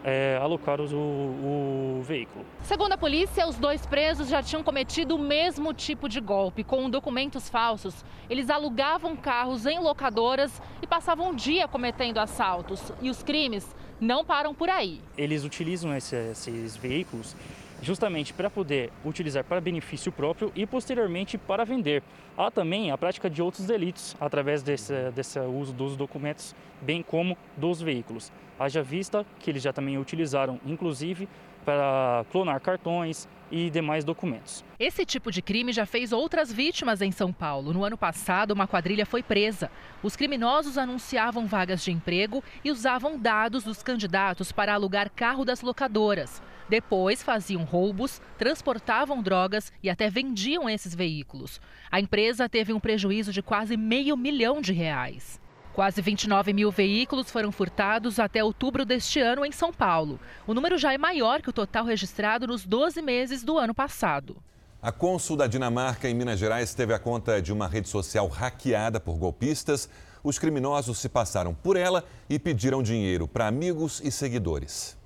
é, 0.03 0.39
alocar 0.41 0.79
o, 0.79 0.85
o, 0.85 2.01
veículo. 2.03 2.45
Segundo 2.61 2.93
a 2.93 2.97
polícia, 2.97 3.47
os 3.47 3.57
dois 3.57 3.85
presos 3.85 4.29
já 4.29 4.41
tinham 4.41 4.63
cometido 4.63 5.15
o 5.15 5.19
mesmo 5.19 5.73
tipo 5.73 6.07
de 6.07 6.19
golpe, 6.19 6.63
com 6.63 6.89
documentos 6.89 7.49
falsos. 7.49 8.05
Eles 8.29 8.49
alugavam 8.49 9.15
carros 9.15 9.65
em 9.65 9.79
locadoras 9.79 10.61
e 10.81 10.87
passavam 10.87 11.29
um 11.31 11.35
dia 11.35 11.67
cometendo 11.67 12.17
assaltos. 12.19 12.91
E 13.01 13.09
os 13.09 13.21
crimes 13.23 13.75
não 13.99 14.23
param 14.23 14.53
por 14.53 14.69
aí. 14.69 15.01
Eles 15.17 15.43
utilizam 15.43 15.95
esse, 15.95 16.15
esses 16.15 16.77
veículos 16.77 17.35
justamente 17.81 18.33
para 18.33 18.49
poder 18.49 18.91
utilizar 19.05 19.43
para 19.43 19.61
benefício 19.61 20.11
próprio 20.11 20.51
e 20.55 20.65
posteriormente 20.65 21.37
para 21.37 21.63
vender. 21.63 22.03
Há 22.39 22.49
também 22.49 22.89
a 22.89 22.97
prática 22.97 23.29
de 23.29 23.41
outros 23.41 23.67
delitos 23.67 24.15
através 24.17 24.63
desse, 24.63 25.11
desse 25.11 25.37
uso 25.41 25.73
dos 25.73 25.97
documentos, 25.97 26.55
bem 26.81 27.03
como 27.03 27.37
dos 27.57 27.81
veículos. 27.81 28.31
Haja 28.57 28.81
vista 28.81 29.25
que 29.39 29.51
eles 29.51 29.61
já 29.61 29.73
também 29.73 29.97
utilizaram, 29.97 30.57
inclusive, 30.65 31.27
para 31.65 32.25
clonar 32.31 32.61
cartões 32.61 33.27
e 33.51 33.69
demais 33.69 34.05
documentos. 34.05 34.63
Esse 34.79 35.05
tipo 35.05 35.31
de 35.31 35.41
crime 35.41 35.73
já 35.73 35.85
fez 35.85 36.13
outras 36.13 36.49
vítimas 36.49 37.01
em 37.01 37.11
São 37.11 37.33
Paulo. 37.33 37.73
No 37.73 37.83
ano 37.83 37.97
passado, 37.97 38.51
uma 38.51 38.67
quadrilha 38.67 39.05
foi 39.05 39.21
presa. 39.21 39.69
Os 40.01 40.15
criminosos 40.15 40.77
anunciavam 40.77 41.45
vagas 41.45 41.83
de 41.83 41.91
emprego 41.91 42.41
e 42.63 42.71
usavam 42.71 43.19
dados 43.19 43.65
dos 43.65 43.83
candidatos 43.83 44.53
para 44.53 44.73
alugar 44.73 45.11
carro 45.11 45.43
das 45.43 45.61
locadoras. 45.61 46.41
Depois 46.69 47.23
faziam 47.23 47.63
roubos, 47.63 48.21
transportavam 48.37 49.23
drogas 49.23 49.73
e 49.81 49.89
até 49.89 50.07
vendiam 50.07 50.69
esses 50.69 50.93
veículos. 50.93 51.59
A 51.89 51.99
empresa 51.99 52.28
teve 52.49 52.73
um 52.73 52.79
prejuízo 52.79 53.33
de 53.33 53.41
quase 53.41 53.75
meio 53.75 54.15
milhão 54.15 54.61
de 54.61 54.73
reais. 54.73 55.39
Quase 55.73 56.01
29 56.01 56.51
mil 56.51 56.71
veículos 56.71 57.31
foram 57.31 57.51
furtados 57.51 58.19
até 58.19 58.43
outubro 58.43 58.83
deste 58.83 59.19
ano 59.19 59.45
em 59.45 59.51
São 59.51 59.71
Paulo. 59.71 60.19
O 60.45 60.53
número 60.53 60.77
já 60.77 60.93
é 60.93 60.97
maior 60.97 61.41
que 61.41 61.49
o 61.49 61.53
total 61.53 61.85
registrado 61.85 62.47
nos 62.47 62.65
12 62.65 63.01
meses 63.01 63.43
do 63.43 63.57
ano 63.57 63.73
passado. 63.73 64.37
A 64.81 64.91
cônsul 64.91 65.37
da 65.37 65.47
Dinamarca 65.47 66.09
em 66.09 66.13
Minas 66.13 66.39
Gerais 66.39 66.73
teve 66.73 66.93
a 66.93 66.99
conta 66.99 67.41
de 67.41 67.51
uma 67.51 67.67
rede 67.67 67.89
social 67.89 68.27
hackeada 68.27 68.99
por 68.99 69.17
golpistas. 69.17 69.89
Os 70.23 70.37
criminosos 70.37 70.97
se 70.97 71.07
passaram 71.07 71.53
por 71.53 71.77
ela 71.77 72.03
e 72.29 72.37
pediram 72.37 72.83
dinheiro 72.83 73.27
para 73.27 73.47
amigos 73.47 74.01
e 74.03 74.11
seguidores. 74.11 74.97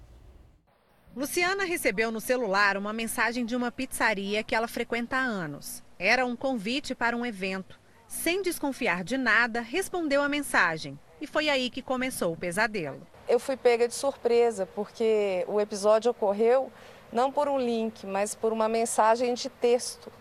Luciana 1.16 1.64
recebeu 1.64 2.12
no 2.12 2.20
celular 2.20 2.76
uma 2.76 2.92
mensagem 2.92 3.46
de 3.46 3.56
uma 3.56 3.72
pizzaria 3.72 4.44
que 4.44 4.56
ela 4.56 4.68
frequenta 4.68 5.18
há 5.18 5.22
anos. 5.22 5.84
Era 6.06 6.26
um 6.26 6.36
convite 6.36 6.94
para 6.94 7.16
um 7.16 7.26
evento 7.26 7.80
sem 8.10 8.42
desconfiar 8.42 9.06
de 9.06 9.18
nada, 9.18 9.62
respondeu 9.62 10.22
a 10.22 10.28
mensagem. 10.28 11.00
E 11.22 11.26
foi 11.26 11.48
aí 11.48 11.70
que 11.70 11.82
começou 11.82 12.34
o 12.34 12.36
pesadelo. 12.36 13.08
Eu 13.26 13.40
fui 13.40 13.56
pega 13.56 13.88
de 13.88 13.94
surpresa, 13.94 14.66
porque 14.76 15.46
o 15.48 15.62
episódio 15.62 16.12
ocorreu 16.12 16.70
não 17.10 17.32
por 17.32 17.48
um 17.48 17.58
link, 17.58 18.06
mas 18.06 18.36
por 18.36 18.52
uma 18.52 18.68
mensagem 18.68 19.34
de 19.34 19.48
texto, 19.48 20.12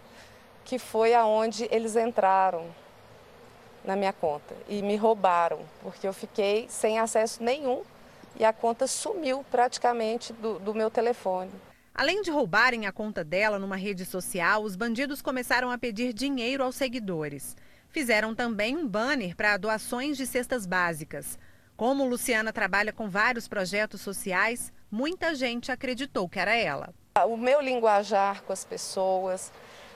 que 0.65 0.79
foi 0.79 1.15
aonde 1.15 1.67
eles 1.69 1.97
entraram 1.97 2.67
na 3.85 3.97
minha 3.97 4.13
conta 4.13 4.55
e 4.69 4.83
me 4.83 4.95
roubaram, 4.95 5.59
porque 5.83 6.07
eu 6.07 6.13
fiquei 6.13 6.69
sem 6.69 7.01
acesso 7.01 7.43
nenhum 7.43 7.83
e 8.37 8.45
a 8.45 8.53
conta 8.53 8.87
sumiu 8.87 9.45
praticamente 9.51 10.33
do, 10.33 10.61
do 10.61 10.73
meu 10.73 10.93
telefone. 10.93 11.51
Além 11.95 12.23
de 12.23 12.31
roubarem 12.31 12.87
a 12.87 12.93
conta 12.93 13.23
dela 13.23 13.59
numa 13.59 13.77
rede 13.77 14.07
social, 14.07 14.63
os 14.63 14.75
bandidos 14.77 15.21
começaram 15.21 15.71
a 15.71 15.77
pedir 15.77 16.15
dinheiro 16.15 16.65
aos 16.65 16.75
seguidores. 16.75 17.55
Fizeram 17.91 18.35
também 18.35 18.75
um 18.75 18.89
banner 18.89 19.37
para 19.37 19.59
doações 19.59 20.17
de 20.17 20.27
cestas 20.27 20.65
básicas. 20.65 21.39
Como 21.77 22.09
Luciana 22.09 22.51
trabalha 22.51 22.95
com 22.95 23.11
vários 23.11 23.47
projetos 23.47 24.01
sociais, 24.01 24.73
muita 24.91 25.35
gente 25.35 25.71
acreditou 25.71 26.27
que 26.31 26.39
era 26.39 26.57
ela. 26.57 26.95
O 27.27 27.37
meu 27.37 27.61
linguajar 27.61 28.43
com 28.43 28.55
as 28.55 28.65
pessoas, 28.65 29.53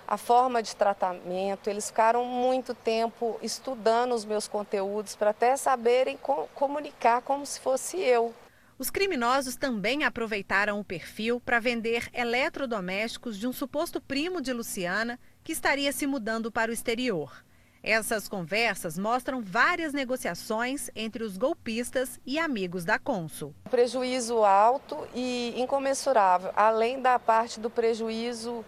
a 0.07 0.19
forma 0.19 0.63
de 0.63 0.77
tratamento, 0.77 1.71
eles 1.71 1.87
ficaram 1.87 2.27
muito 2.27 2.75
tempo 2.75 3.39
estudando 3.41 4.15
os 4.15 4.27
meus 4.27 4.47
conteúdos 4.47 5.17
para 5.17 5.31
até 5.31 5.57
saberem 5.57 6.19
comunicar 6.55 7.23
como 7.23 7.47
se 7.47 7.59
fosse 7.59 7.97
eu. 7.97 8.35
Os 8.79 8.91
criminosos 8.91 9.57
também 9.57 10.05
aproveitaram 10.05 10.79
o 10.79 10.85
perfil 10.85 11.41
para 11.41 11.59
vender 11.59 12.11
eletrodomésticos 12.12 13.39
de 13.39 13.47
um 13.47 13.53
suposto 13.53 14.03
primo 14.03 14.39
de 14.43 14.53
Luciana 14.53 15.19
que 15.43 15.53
estaria 15.53 15.91
se 15.93 16.07
mudando 16.07 16.53
para 16.53 16.71
o 16.71 16.75
exterior. 16.75 17.43
Essas 17.83 18.29
conversas 18.29 18.99
mostram 18.99 19.41
várias 19.41 19.95
negociações 19.95 20.91
entre 20.95 21.23
os 21.25 21.39
golpistas 21.39 22.21
e 22.27 22.39
amigos 22.39 22.85
da 22.85 22.99
Consul. 22.99 23.55
Prejuízo 23.71 24.45
alto 24.45 25.09
e 25.15 25.55
incomensurável, 25.57 26.51
além 26.55 27.01
da 27.01 27.19
parte 27.19 27.59
do 27.59 27.71
prejuízo 27.71 28.62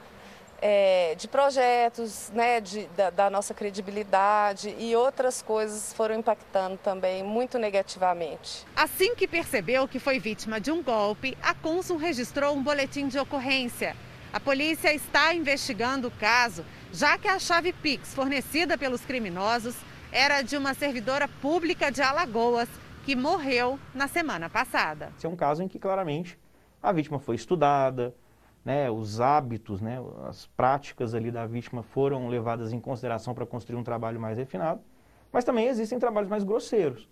é, 0.60 1.14
de 1.14 1.28
projetos, 1.28 2.30
né, 2.34 2.60
de, 2.60 2.86
da, 2.96 3.10
da, 3.10 3.30
nossa 3.30 3.54
credibilidade 3.54 4.74
e 4.78 4.94
outras 4.96 5.40
coisas 5.40 5.92
foram 5.92 6.16
impactando 6.16 6.76
também 6.78 7.22
muito 7.22 7.58
negativamente. 7.58 8.66
Assim 8.74 9.14
que 9.14 9.28
percebeu 9.28 9.86
que 9.86 9.98
foi 9.98 10.18
vítima 10.18 10.60
de 10.60 10.70
um 10.70 10.82
golpe, 10.82 11.36
a 11.42 11.54
Consul 11.54 11.96
registrou 11.96 12.54
um 12.54 12.62
boletim 12.62 13.06
de 13.08 13.18
ocorrência. 13.18 13.94
A 14.32 14.40
polícia 14.40 14.92
está 14.92 15.32
investigando 15.32 16.08
o 16.08 16.10
caso, 16.12 16.64
já 16.92 17.16
que 17.16 17.28
a 17.28 17.38
chave 17.38 17.72
Pix 17.72 18.14
fornecida 18.14 18.76
pelos 18.76 19.02
criminosos 19.02 19.76
era 20.10 20.42
de 20.42 20.56
uma 20.56 20.74
servidora 20.74 21.28
pública 21.28 21.90
de 21.90 22.02
Alagoas 22.02 22.68
que 23.04 23.14
morreu 23.14 23.78
na 23.94 24.08
semana 24.08 24.50
passada. 24.50 25.12
Esse 25.16 25.26
é 25.26 25.28
um 25.28 25.36
caso 25.36 25.62
em 25.62 25.68
que 25.68 25.78
claramente 25.78 26.38
a 26.82 26.92
vítima 26.92 27.18
foi 27.18 27.36
estudada, 27.36 28.14
né, 28.68 28.90
os 28.90 29.18
hábitos, 29.18 29.80
né, 29.80 29.98
as 30.28 30.44
práticas 30.48 31.14
ali 31.14 31.30
da 31.30 31.46
vítima 31.46 31.82
foram 31.82 32.28
levadas 32.28 32.70
em 32.70 32.78
consideração 32.78 33.32
para 33.34 33.46
construir 33.46 33.78
um 33.78 33.82
trabalho 33.82 34.20
mais 34.20 34.36
refinado, 34.36 34.82
mas 35.32 35.42
também 35.42 35.68
existem 35.68 35.98
trabalhos 35.98 36.28
mais 36.28 36.44
grosseiros, 36.44 37.08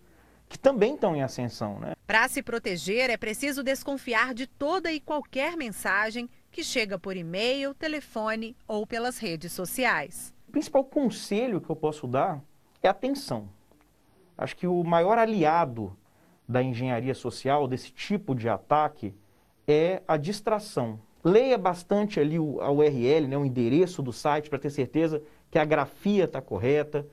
que 0.51 0.59
também 0.59 0.97
estão 0.97 1.17
em 1.17 1.23
ascensão. 1.23 1.79
Né? 1.79 1.95
Para 2.07 2.29
se 2.29 2.43
proteger, 2.43 3.09
é 3.09 3.17
preciso 3.17 3.63
desconfiar 3.63 4.35
de 4.35 4.47
toda 4.47 4.93
e 4.93 5.01
qualquer 5.01 5.57
mensagem 5.57 6.29
que 6.51 6.63
chega 6.63 6.99
por 6.99 7.17
e-mail, 7.17 7.73
telefone 7.73 8.55
ou 8.69 8.87
pelas 8.87 9.17
redes 9.17 9.51
sociais. 9.53 10.35
O 10.49 10.53
principal 10.53 10.85
conselho 10.85 11.59
que 11.59 11.71
eu 11.71 11.77
posso 11.77 12.07
dar 12.07 12.39
é 12.83 12.89
atenção. 12.89 13.49
Acho 14.37 14.55
que 14.55 14.67
o 14.67 14.85
maior 14.85 15.17
aliado 15.17 15.97
da 16.47 16.63
engenharia 16.63 17.15
social, 17.15 17.67
desse 17.67 17.91
tipo 17.91 18.35
de 18.35 18.47
ataque, 18.47 19.15
é 19.67 20.03
a 20.07 20.19
distração. 20.19 21.01
Leia 21.27 21.59
bastante 21.59 22.21
ali 22.21 22.39
o, 22.39 22.61
a 22.61 22.71
URL, 22.71 23.27
né, 23.27 23.37
o 23.37 23.45
endereço 23.45 24.01
do 24.01 24.13
site, 24.13 24.49
para 24.49 24.61
ter 24.61 24.71
certeza 24.71 25.21
que 25.51 25.59
a 25.59 25.65
grafia 25.65 26.23
está 26.23 26.41
correta. 26.41 27.05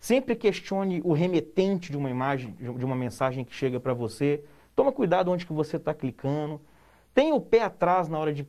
Sempre 0.00 0.34
questione 0.34 1.00
o 1.04 1.12
remetente 1.12 1.92
de 1.92 1.96
uma 1.96 2.10
imagem, 2.10 2.50
de 2.58 2.84
uma 2.84 2.96
mensagem 2.96 3.44
que 3.44 3.54
chega 3.54 3.78
para 3.78 3.94
você. 3.94 4.42
Toma 4.74 4.90
cuidado 4.90 5.30
onde 5.30 5.46
que 5.46 5.52
você 5.52 5.76
está 5.76 5.94
clicando. 5.94 6.60
Tenha 7.14 7.32
o 7.32 7.40
pé 7.40 7.62
atrás 7.62 8.08
na 8.08 8.18
hora 8.18 8.34
de 8.34 8.44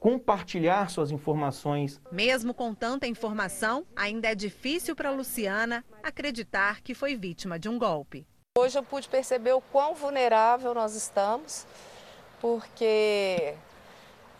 compartilhar 0.00 0.90
suas 0.90 1.12
informações. 1.12 2.00
Mesmo 2.10 2.52
com 2.52 2.74
tanta 2.74 3.06
informação, 3.06 3.86
ainda 3.94 4.26
é 4.26 4.34
difícil 4.34 4.96
para 4.96 5.12
Luciana 5.12 5.84
acreditar 6.02 6.80
que 6.80 6.94
foi 6.94 7.14
vítima 7.14 7.60
de 7.60 7.68
um 7.68 7.78
golpe. 7.78 8.26
Hoje 8.58 8.76
eu 8.76 8.82
pude 8.82 9.08
perceber 9.08 9.52
o 9.52 9.60
quão 9.60 9.94
vulnerável 9.94 10.74
nós 10.74 10.96
estamos, 10.96 11.64
porque 12.40 13.54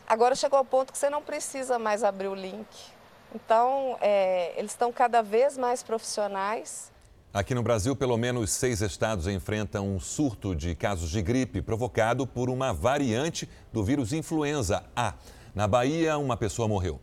Agora 0.06 0.34
chegou 0.34 0.58
ao 0.58 0.64
ponto 0.64 0.92
que 0.92 0.98
você 0.98 1.08
não 1.08 1.22
precisa 1.22 1.78
mais 1.78 2.04
abrir 2.04 2.28
o 2.28 2.34
link. 2.34 2.66
Então, 3.34 3.96
é, 4.00 4.52
eles 4.58 4.72
estão 4.72 4.92
cada 4.92 5.22
vez 5.22 5.56
mais 5.56 5.82
profissionais. 5.82 6.92
Aqui 7.32 7.54
no 7.54 7.62
Brasil, 7.62 7.96
pelo 7.96 8.16
menos 8.16 8.50
seis 8.50 8.80
estados 8.80 9.26
enfrentam 9.26 9.88
um 9.88 9.98
surto 9.98 10.54
de 10.54 10.74
casos 10.74 11.10
de 11.10 11.20
gripe 11.20 11.62
provocado 11.62 12.26
por 12.26 12.50
uma 12.50 12.72
variante 12.72 13.48
do 13.72 13.82
vírus 13.82 14.12
influenza 14.12 14.84
A. 14.94 15.14
Na 15.54 15.66
Bahia, 15.66 16.18
uma 16.18 16.36
pessoa 16.36 16.68
morreu. 16.68 17.00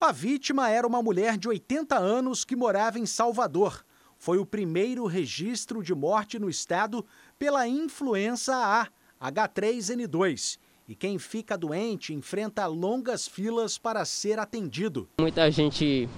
A 0.00 0.10
vítima 0.10 0.70
era 0.70 0.86
uma 0.86 1.02
mulher 1.02 1.36
de 1.36 1.46
80 1.46 1.96
anos 1.96 2.44
que 2.44 2.56
morava 2.56 2.98
em 2.98 3.06
Salvador. 3.06 3.84
Foi 4.16 4.38
o 4.38 4.46
primeiro 4.46 5.06
registro 5.06 5.82
de 5.82 5.94
morte 5.94 6.38
no 6.38 6.48
estado 6.48 7.04
pela 7.38 7.68
influenza 7.68 8.56
A, 8.56 8.88
H3N2 9.30 10.58
e 10.88 10.94
quem 10.94 11.18
fica 11.18 11.56
doente 11.56 12.14
enfrenta 12.14 12.66
longas 12.66 13.28
filas 13.28 13.76
para 13.76 14.04
ser 14.06 14.38
atendido. 14.38 15.06
Muita 15.20 15.50
gente 15.50 16.08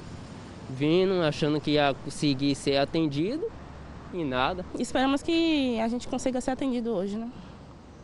vindo 0.71 1.21
achando 1.23 1.61
que 1.61 1.73
ia 1.73 1.93
conseguir 2.05 2.55
ser 2.55 2.77
atendido 2.77 3.51
e 4.15 4.25
nada. 4.25 4.65
Esperamos 4.79 5.23
que 5.23 5.81
a 5.81 5.89
gente 5.89 6.07
consiga 6.07 6.41
ser 6.41 6.53
atendido 6.53 6.91
hoje, 6.91 7.17
né? 7.17 7.31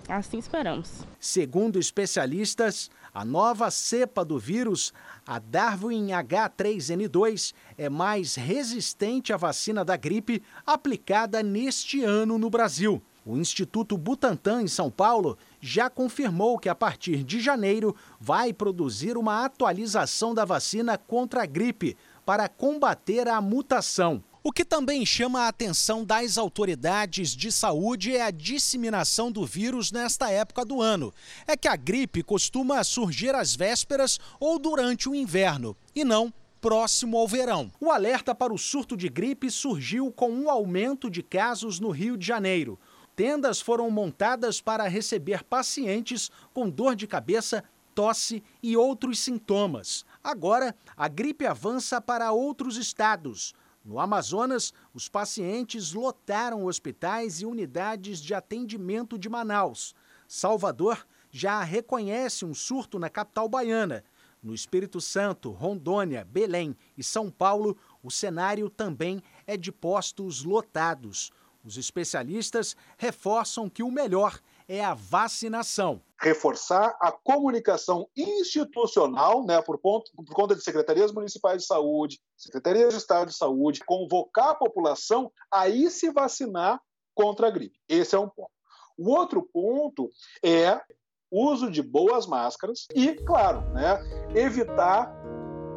Assim 0.08 0.38
esperamos. 0.38 1.04
Segundo 1.18 1.78
especialistas, 1.78 2.90
a 3.12 3.24
nova 3.24 3.70
cepa 3.70 4.24
do 4.24 4.38
vírus, 4.38 4.92
a 5.26 5.38
Darwin 5.38 6.08
H3N2, 6.08 7.54
é 7.76 7.88
mais 7.88 8.34
resistente 8.36 9.32
à 9.32 9.36
vacina 9.36 9.84
da 9.84 9.96
gripe 9.96 10.42
aplicada 10.64 11.42
neste 11.42 12.04
ano 12.04 12.38
no 12.38 12.50
Brasil. 12.50 13.02
O 13.26 13.36
Instituto 13.36 13.98
Butantan, 13.98 14.62
em 14.62 14.68
São 14.68 14.88
Paulo, 14.88 15.36
já 15.60 15.90
confirmou 15.90 16.56
que 16.60 16.68
a 16.68 16.76
partir 16.76 17.24
de 17.24 17.40
janeiro 17.40 17.92
vai 18.20 18.52
produzir 18.52 19.18
uma 19.18 19.44
atualização 19.44 20.32
da 20.32 20.44
vacina 20.44 20.96
contra 20.96 21.42
a 21.42 21.46
gripe 21.46 21.96
para 22.24 22.48
combater 22.48 23.26
a 23.26 23.40
mutação. 23.40 24.22
O 24.44 24.52
que 24.52 24.64
também 24.64 25.04
chama 25.04 25.40
a 25.40 25.48
atenção 25.48 26.04
das 26.04 26.38
autoridades 26.38 27.30
de 27.34 27.50
saúde 27.50 28.14
é 28.14 28.22
a 28.22 28.30
disseminação 28.30 29.32
do 29.32 29.44
vírus 29.44 29.90
nesta 29.90 30.30
época 30.30 30.64
do 30.64 30.80
ano. 30.80 31.12
É 31.48 31.56
que 31.56 31.66
a 31.66 31.74
gripe 31.74 32.22
costuma 32.22 32.84
surgir 32.84 33.34
às 33.34 33.56
vésperas 33.56 34.20
ou 34.38 34.56
durante 34.56 35.08
o 35.08 35.16
inverno, 35.16 35.76
e 35.96 36.04
não 36.04 36.32
próximo 36.60 37.16
ao 37.16 37.26
verão. 37.26 37.72
O 37.80 37.90
alerta 37.90 38.34
para 38.34 38.52
o 38.52 38.58
surto 38.58 38.96
de 38.96 39.08
gripe 39.08 39.50
surgiu 39.50 40.12
com 40.12 40.30
um 40.30 40.48
aumento 40.48 41.10
de 41.10 41.24
casos 41.24 41.80
no 41.80 41.90
Rio 41.90 42.16
de 42.16 42.24
Janeiro 42.24 42.78
tendas 43.16 43.60
foram 43.60 43.90
montadas 43.90 44.60
para 44.60 44.86
receber 44.86 45.42
pacientes 45.42 46.30
com 46.52 46.68
dor 46.68 46.94
de 46.94 47.06
cabeça, 47.06 47.64
tosse 47.94 48.44
e 48.62 48.76
outros 48.76 49.18
sintomas. 49.18 50.04
Agora, 50.22 50.76
a 50.94 51.08
gripe 51.08 51.46
avança 51.46 51.98
para 51.98 52.30
outros 52.30 52.76
estados. 52.76 53.54
No 53.82 53.98
Amazonas, 53.98 54.74
os 54.92 55.08
pacientes 55.08 55.94
lotaram 55.94 56.66
hospitais 56.66 57.40
e 57.40 57.46
unidades 57.46 58.20
de 58.20 58.34
atendimento 58.34 59.18
de 59.18 59.30
Manaus. 59.30 59.94
Salvador 60.28 61.06
já 61.30 61.62
reconhece 61.62 62.44
um 62.44 62.52
surto 62.52 62.98
na 62.98 63.08
capital 63.08 63.48
baiana. 63.48 64.04
No 64.42 64.54
Espírito 64.54 65.00
Santo, 65.00 65.50
Rondônia, 65.50 66.24
Belém 66.24 66.76
e 66.98 67.02
São 67.02 67.30
Paulo, 67.30 67.76
o 68.02 68.10
cenário 68.10 68.68
também 68.68 69.22
é 69.46 69.56
de 69.56 69.72
postos 69.72 70.44
lotados. 70.44 71.32
Os 71.66 71.76
especialistas 71.76 72.76
reforçam 72.96 73.68
que 73.68 73.82
o 73.82 73.90
melhor 73.90 74.38
é 74.68 74.84
a 74.84 74.94
vacinação. 74.94 76.00
Reforçar 76.20 76.96
a 77.00 77.10
comunicação 77.10 78.08
institucional, 78.16 79.44
né, 79.44 79.60
por, 79.60 79.76
ponto, 79.76 80.12
por 80.14 80.24
conta 80.26 80.54
de 80.54 80.62
secretarias 80.62 81.10
municipais 81.10 81.62
de 81.62 81.66
saúde, 81.66 82.20
secretarias 82.36 82.92
de 82.92 83.00
Estado 83.00 83.26
de 83.26 83.36
saúde, 83.36 83.84
convocar 83.84 84.50
a 84.50 84.54
população 84.54 85.32
a 85.50 85.68
ir 85.68 85.90
se 85.90 86.08
vacinar 86.10 86.80
contra 87.12 87.48
a 87.48 87.50
gripe. 87.50 87.80
Esse 87.88 88.14
é 88.14 88.18
um 88.18 88.28
ponto. 88.28 88.50
O 88.96 89.10
outro 89.10 89.42
ponto 89.42 90.08
é 90.44 90.80
uso 91.28 91.68
de 91.68 91.82
boas 91.82 92.28
máscaras 92.28 92.86
e, 92.94 93.12
claro, 93.12 93.62
né, 93.72 93.98
evitar 94.36 95.12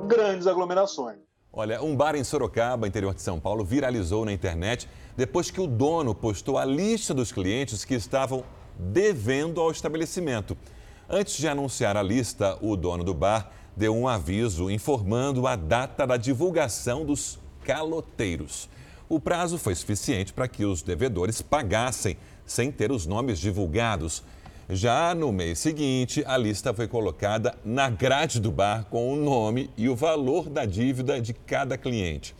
grandes 0.08 0.46
aglomerações. 0.46 1.29
Olha, 1.52 1.82
um 1.82 1.96
bar 1.96 2.16
em 2.16 2.24
Sorocaba, 2.24 2.88
interior 2.88 3.12
de 3.12 3.24
São 3.24 3.40
Paulo, 3.40 3.66
viralizou 3.66 4.24
na 4.24 4.32
internet 4.32 4.88
depois 5.18 5.50
que 5.50 5.60
o 5.60 5.66
dono 5.66 6.14
postou 6.14 6.60
a 6.60 6.64
lista 6.64 7.12
dos 7.12 7.32
clientes 7.32 7.84
que 7.84 7.96
estavam 7.96 8.44
devendo 8.78 9.60
ao 9.60 9.72
estabelecimento. 9.72 10.56
Antes 11.10 11.36
de 11.38 11.48
anunciar 11.48 11.98
a 11.98 12.04
lista, 12.04 12.56
o 12.62 12.76
dono 12.76 13.04
do 13.04 13.16
bar 13.16 13.52
deu 13.76 13.96
um 13.96 14.08
aviso 14.08 14.70
informando 14.70 15.48
a 15.48 15.56
data 15.56 16.06
da 16.06 16.18
divulgação 16.18 17.04
dos 17.04 17.40
caloteiros. 17.66 18.70
O 19.10 19.20
prazo 19.20 19.58
foi 19.58 19.74
suficiente 19.74 20.32
para 20.32 20.48
que 20.48 20.64
os 20.64 20.84
devedores 20.84 21.42
pagassem 21.42 22.16
sem 22.46 22.72
ter 22.72 22.92
os 22.92 23.08
nomes 23.08 23.40
divulgados. 23.40 24.24
Já 24.72 25.16
no 25.16 25.32
mês 25.32 25.58
seguinte, 25.58 26.24
a 26.28 26.38
lista 26.38 26.72
foi 26.72 26.88
colocada 26.88 27.56
na 27.66 27.90
grade 27.90 28.40
do 28.40 28.52
bar 28.52 28.86
com 28.86 29.12
o 29.12 29.16
nome 29.16 29.68
e 29.76 29.90
o 29.90 29.96
valor 29.96 30.48
da 30.48 30.64
dívida 30.64 31.20
de 31.20 31.34
cada 31.34 31.76
cliente. 31.76 32.36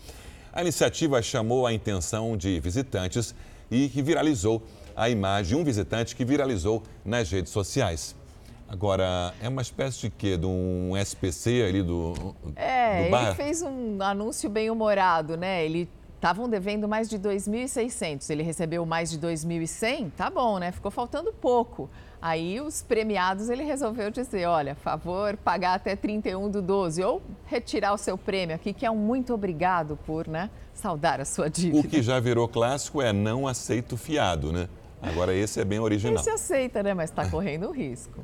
A 0.54 0.62
iniciativa 0.62 1.24
chamou 1.24 1.66
a 1.66 1.74
intenção 1.74 2.38
de 2.38 2.60
visitantes 2.60 3.34
e 3.72 3.90
que 3.90 4.04
viralizou 4.04 4.62
a 4.96 5.10
imagem 5.10 5.56
de 5.56 5.60
um 5.60 5.64
visitante 5.64 6.16
que 6.16 6.24
viralizou 6.24 6.84
nas 7.04 7.32
redes 7.32 7.52
sociais. 7.52 8.16
Agora, 8.68 9.34
é 9.42 9.50
uma 9.50 9.64
espécie 9.64 10.02
de 10.02 10.10
quê? 10.12 10.38
De 10.38 10.46
um 10.46 10.96
SPC 10.96 11.64
ali 11.68 11.82
do, 11.82 12.36
é, 12.56 13.06
do 13.06 13.10
bar? 13.10 13.26
ele 13.26 13.36
fez 13.38 13.64
um 13.64 13.98
anúncio 14.04 14.48
bem 14.52 14.70
humorado, 14.70 15.36
né? 15.36 15.66
Ele 15.66 15.90
estavam 16.14 16.48
devendo 16.48 16.88
mais 16.88 17.10
de 17.10 17.18
2.600, 17.18 18.30
ele 18.30 18.44
recebeu 18.44 18.86
mais 18.86 19.10
de 19.10 19.18
2.100, 19.18 20.12
tá 20.16 20.30
bom, 20.30 20.60
né? 20.60 20.72
Ficou 20.72 20.92
faltando 20.92 21.34
pouco. 21.34 21.90
Aí 22.22 22.60
os 22.60 22.82
premiados 22.82 23.50
ele 23.50 23.64
resolveu 23.64 24.12
dizer, 24.12 24.46
olha, 24.46 24.76
favor, 24.76 25.38
pagar 25.38 25.76
até 25.76 25.96
31 25.96 26.50
do 26.50 26.62
12 26.62 27.02
ou 27.02 27.22
retirar 27.46 27.94
o 27.94 27.98
seu 27.98 28.18
prêmio 28.18 28.56
aqui, 28.56 28.74
que 28.74 28.86
é 28.86 28.92
um 28.92 28.98
muito 28.98 29.34
obrigado 29.34 29.98
por, 30.06 30.28
né, 30.28 30.50
saudar 30.74 31.22
a 31.22 31.26
sua 31.26 31.50
dívida. 31.50 31.80
O 31.80 31.90
que 31.90 32.02
já 32.02 32.20
virou 32.20 32.48
clássico 32.48 33.02
é 33.02 33.14
não 33.14 33.48
aceito 33.48 33.96
fiado, 33.96 34.52
né? 34.52 34.68
Agora 35.02 35.34
esse 35.34 35.62
é 35.62 35.66
bem 35.66 35.80
original. 35.80 36.20
Esse 36.20 36.30
aceita, 36.30 36.84
né, 36.84 36.94
mas 36.94 37.10
está 37.10 37.30
correndo 37.30 37.72
risco. 37.72 38.20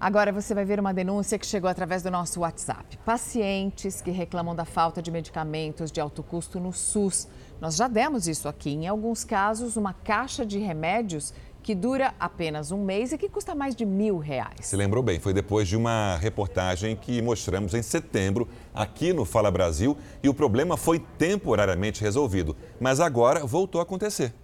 Agora 0.00 0.32
você 0.32 0.52
vai 0.52 0.64
ver 0.64 0.80
uma 0.80 0.92
denúncia 0.92 1.38
que 1.38 1.46
chegou 1.46 1.70
através 1.70 2.02
do 2.02 2.10
nosso 2.10 2.40
WhatsApp. 2.40 2.98
Pacientes 3.06 4.02
que 4.02 4.10
reclamam 4.10 4.56
da 4.56 4.64
falta 4.64 5.00
de 5.00 5.10
medicamentos 5.10 5.92
de 5.92 6.00
alto 6.00 6.20
custo 6.20 6.58
no 6.58 6.72
SUS. 6.72 7.28
Nós 7.60 7.76
já 7.76 7.86
demos 7.86 8.26
isso 8.26 8.48
aqui. 8.48 8.70
Em 8.70 8.88
alguns 8.88 9.24
casos, 9.24 9.76
uma 9.76 9.94
caixa 9.94 10.44
de 10.44 10.58
remédios 10.58 11.32
que 11.64 11.74
dura 11.74 12.14
apenas 12.20 12.70
um 12.70 12.84
mês 12.84 13.10
e 13.10 13.16
que 13.16 13.26
custa 13.26 13.54
mais 13.54 13.74
de 13.74 13.86
mil 13.86 14.18
reais. 14.18 14.58
Se 14.60 14.76
lembrou 14.76 15.02
bem, 15.02 15.18
foi 15.18 15.32
depois 15.32 15.66
de 15.66 15.76
uma 15.76 16.16
reportagem 16.18 16.94
que 16.94 17.22
mostramos 17.22 17.72
em 17.72 17.80
setembro 17.80 18.46
aqui 18.74 19.14
no 19.14 19.24
Fala 19.24 19.50
Brasil 19.50 19.96
e 20.22 20.28
o 20.28 20.34
problema 20.34 20.76
foi 20.76 20.98
temporariamente 20.98 22.02
resolvido, 22.02 22.54
mas 22.78 23.00
agora 23.00 23.46
voltou 23.46 23.80
a 23.80 23.82
acontecer. 23.82 24.34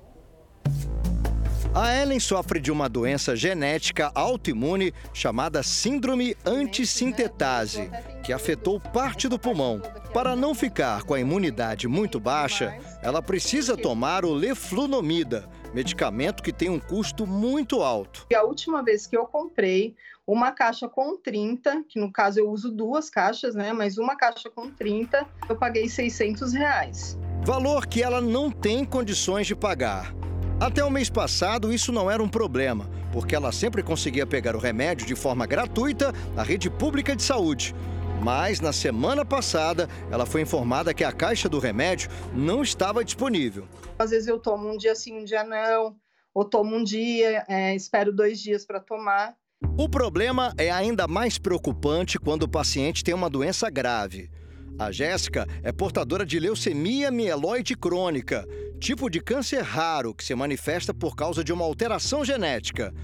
A 1.75 1.95
Ellen 1.95 2.19
sofre 2.19 2.59
de 2.59 2.73
uma 2.73 2.89
doença 2.89 3.37
genética 3.37 4.11
autoimune 4.15 4.93
chamada 5.13 5.63
síndrome 5.63 6.35
antissintetase, 6.45 7.89
que 8.25 8.33
afetou 8.33 8.81
parte 8.81 9.29
do 9.29 9.39
pulmão. 9.39 9.81
Para 10.13 10.35
não 10.35 10.53
ficar 10.53 11.05
com 11.05 11.15
a 11.15 11.21
imunidade 11.21 11.87
muito 11.87 12.19
baixa, 12.19 12.77
ela 13.01 13.23
precisa 13.23 13.77
tomar 13.77 14.25
o 14.25 14.33
leflunomida, 14.33 15.49
medicamento 15.73 16.43
que 16.43 16.53
tem 16.53 16.69
um 16.69 16.81
custo 16.81 17.27
muito 17.27 17.83
alto. 17.83 18.27
A 18.35 18.43
última 18.43 18.83
vez 18.83 19.07
que 19.07 19.17
eu 19.17 19.27
comprei 19.27 19.95
uma 20.27 20.53
caixa 20.53 20.89
com 20.89 21.17
30, 21.17 21.85
que 21.89 21.99
no 21.99 22.13
caso 22.13 22.39
eu 22.39 22.49
uso 22.49 22.71
duas 22.71 23.11
caixas, 23.11 23.55
né? 23.55 23.73
Mas 23.73 23.99
uma 23.99 24.17
caixa 24.17 24.49
com 24.49 24.71
30, 24.71 25.27
eu 25.49 25.57
paguei 25.57 25.89
600 25.89 26.53
reais. 26.53 27.19
Valor 27.45 27.87
que 27.87 28.03
ela 28.03 28.21
não 28.21 28.51
tem 28.51 28.85
condições 28.85 29.47
de 29.47 29.57
pagar. 29.57 30.15
Até 30.61 30.85
o 30.85 30.91
mês 30.91 31.09
passado, 31.09 31.73
isso 31.73 31.91
não 31.91 32.11
era 32.11 32.23
um 32.23 32.29
problema, 32.29 32.89
porque 33.13 33.35
ela 33.35 33.51
sempre 33.51 33.83
conseguia 33.83 34.27
pegar 34.27 34.55
o 34.55 34.59
remédio 34.59 35.07
de 35.07 35.15
forma 35.17 35.47
gratuita 35.47 36.13
na 36.35 36.43
rede 36.43 36.69
pública 36.69 37.17
de 37.17 37.23
saúde. 37.23 37.75
Mas 38.23 38.61
na 38.61 38.73
semana 38.73 39.25
passada, 39.25 39.89
ela 40.11 40.27
foi 40.27 40.43
informada 40.43 40.93
que 40.93 41.03
a 41.03 41.11
caixa 41.11 41.49
do 41.49 41.59
remédio 41.59 42.11
não 42.35 42.63
estava 42.63 43.03
disponível. 43.03 43.67
Às 43.99 44.11
vezes 44.11 44.29
eu 44.29 44.39
tomo 44.39 44.69
um 44.69 44.77
dia 44.77 44.95
sim, 44.95 45.19
um 45.19 45.25
dia 45.25 45.43
não, 45.43 45.97
ou 46.35 46.45
tomo 46.45 46.77
um 46.77 46.85
dia, 46.85 47.45
é, 47.49 47.75
espero 47.75 48.13
dois 48.13 48.39
dias 48.39 48.67
para 48.67 48.79
tomar. 48.79 49.35
O 49.79 49.89
problema 49.89 50.55
é 50.59 50.71
ainda 50.71 51.09
mais 51.09 51.39
preocupante 51.39 52.19
quando 52.19 52.43
o 52.43 52.49
paciente 52.49 53.03
tem 53.03 53.15
uma 53.15 53.31
doença 53.31 53.71
grave. 53.71 54.31
A 54.79 54.91
Jéssica 54.91 55.47
é 55.63 55.73
portadora 55.73 56.25
de 56.25 56.39
leucemia 56.39 57.11
mieloide 57.11 57.77
crônica, 57.77 58.47
tipo 58.79 59.11
de 59.11 59.21
câncer 59.21 59.63
raro 59.63 60.15
que 60.15 60.25
se 60.25 60.35
manifesta 60.35 60.95
por 60.95 61.15
causa 61.17 61.43
de 61.45 61.53
uma 61.53 61.65
alteração 61.65 62.25
genética. 62.25 62.95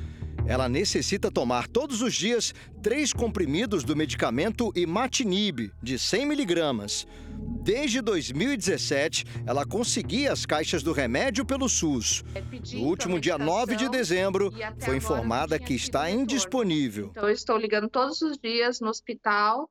Ela 0.49 0.69
necessita 0.69 1.31
tomar 1.31 1.67
todos 1.67 2.03
os 2.03 2.15
dias 2.15 2.55
três 2.83 3.13
comprimidos 3.13 3.83
do 3.83 3.97
medicamento 3.97 4.73
imatinib, 4.77 5.73
de 5.83 5.99
100 5.99 6.27
miligramas. 6.27 7.07
Desde 7.63 8.01
2017, 8.01 9.25
ela 9.45 9.67
conseguia 9.67 10.33
as 10.33 10.47
caixas 10.47 10.85
do 10.85 10.93
remédio 10.93 11.45
pelo 11.45 11.69
SUS. 11.69 12.23
No 12.73 12.85
último 12.85 13.19
dia 13.19 13.37
9 13.37 13.75
de 13.75 13.89
dezembro, 13.89 14.53
foi 14.79 14.97
informada 14.97 15.59
que 15.59 15.75
está 15.75 16.09
indisponível. 16.09 17.09
Então, 17.11 17.29
eu 17.29 17.35
estou 17.35 17.59
ligando 17.59 17.89
todos 17.89 18.23
os 18.23 18.39
dias 18.39 18.81
no 18.81 18.89
hospital 18.89 19.69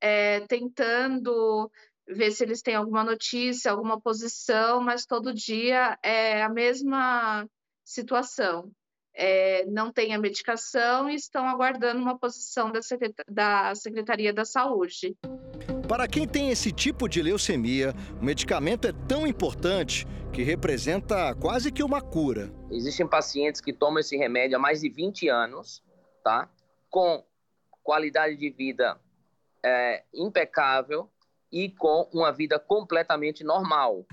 é, 0.00 0.40
tentando 0.40 1.70
ver 2.08 2.30
se 2.30 2.44
eles 2.44 2.62
têm 2.62 2.74
alguma 2.74 3.04
notícia, 3.04 3.70
alguma 3.70 4.00
posição, 4.00 4.80
mas 4.80 5.06
todo 5.06 5.34
dia 5.34 5.98
é 6.02 6.42
a 6.42 6.48
mesma 6.48 7.46
situação. 7.84 8.70
É, 9.14 9.64
não 9.66 9.92
tem 9.92 10.12
a 10.12 10.18
medicação 10.18 11.08
e 11.08 11.14
estão 11.14 11.46
aguardando 11.46 12.02
uma 12.02 12.18
posição 12.18 12.72
da, 12.72 12.80
da 13.28 13.74
Secretaria 13.74 14.32
da 14.32 14.44
Saúde. 14.44 15.16
Para 15.88 16.08
quem 16.08 16.26
tem 16.26 16.50
esse 16.50 16.72
tipo 16.72 17.08
de 17.08 17.22
leucemia, 17.22 17.94
o 18.20 18.24
medicamento 18.24 18.88
é 18.88 18.92
tão 19.06 19.26
importante 19.26 20.06
que 20.32 20.42
representa 20.42 21.34
quase 21.34 21.70
que 21.70 21.82
uma 21.82 22.00
cura. 22.00 22.52
Existem 22.70 23.06
pacientes 23.06 23.60
que 23.60 23.72
tomam 23.72 24.00
esse 24.00 24.16
remédio 24.16 24.56
há 24.56 24.60
mais 24.60 24.80
de 24.80 24.88
20 24.88 25.28
anos, 25.28 25.82
tá? 26.24 26.50
Com 26.90 27.24
qualidade 27.82 28.36
de 28.36 28.50
vida 28.50 28.98
é, 29.62 30.02
impecável 30.12 31.08
e 31.52 31.70
com 31.70 32.08
uma 32.12 32.32
vida 32.32 32.58
completamente 32.58 33.44
normal. 33.44 34.04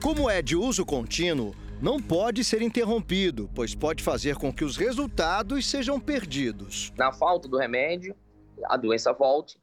Como 0.00 0.30
é 0.30 0.40
de 0.40 0.54
uso 0.54 0.86
contínuo, 0.86 1.54
não 1.80 2.00
pode 2.00 2.44
ser 2.44 2.60
interrompido, 2.60 3.50
pois 3.54 3.74
pode 3.74 4.02
fazer 4.02 4.36
com 4.36 4.52
que 4.52 4.64
os 4.64 4.76
resultados 4.76 5.66
sejam 5.66 5.98
perdidos. 5.98 6.92
Na 6.96 7.10
falta 7.10 7.48
do 7.48 7.56
remédio, 7.56 8.14
a 8.64 8.76
doença 8.76 9.12
volte 9.12 9.58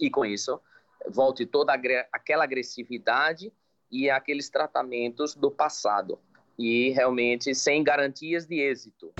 e 0.00 0.10
com 0.10 0.24
isso 0.24 0.60
volte 1.08 1.46
toda 1.46 1.72
aquela 2.12 2.44
agressividade 2.44 3.52
e 3.90 4.10
aqueles 4.10 4.50
tratamentos 4.50 5.34
do 5.34 5.50
passado 5.50 6.18
e 6.58 6.90
realmente 6.90 7.54
sem 7.54 7.84
garantias 7.84 8.46
de 8.46 8.60
êxito. 8.60 9.12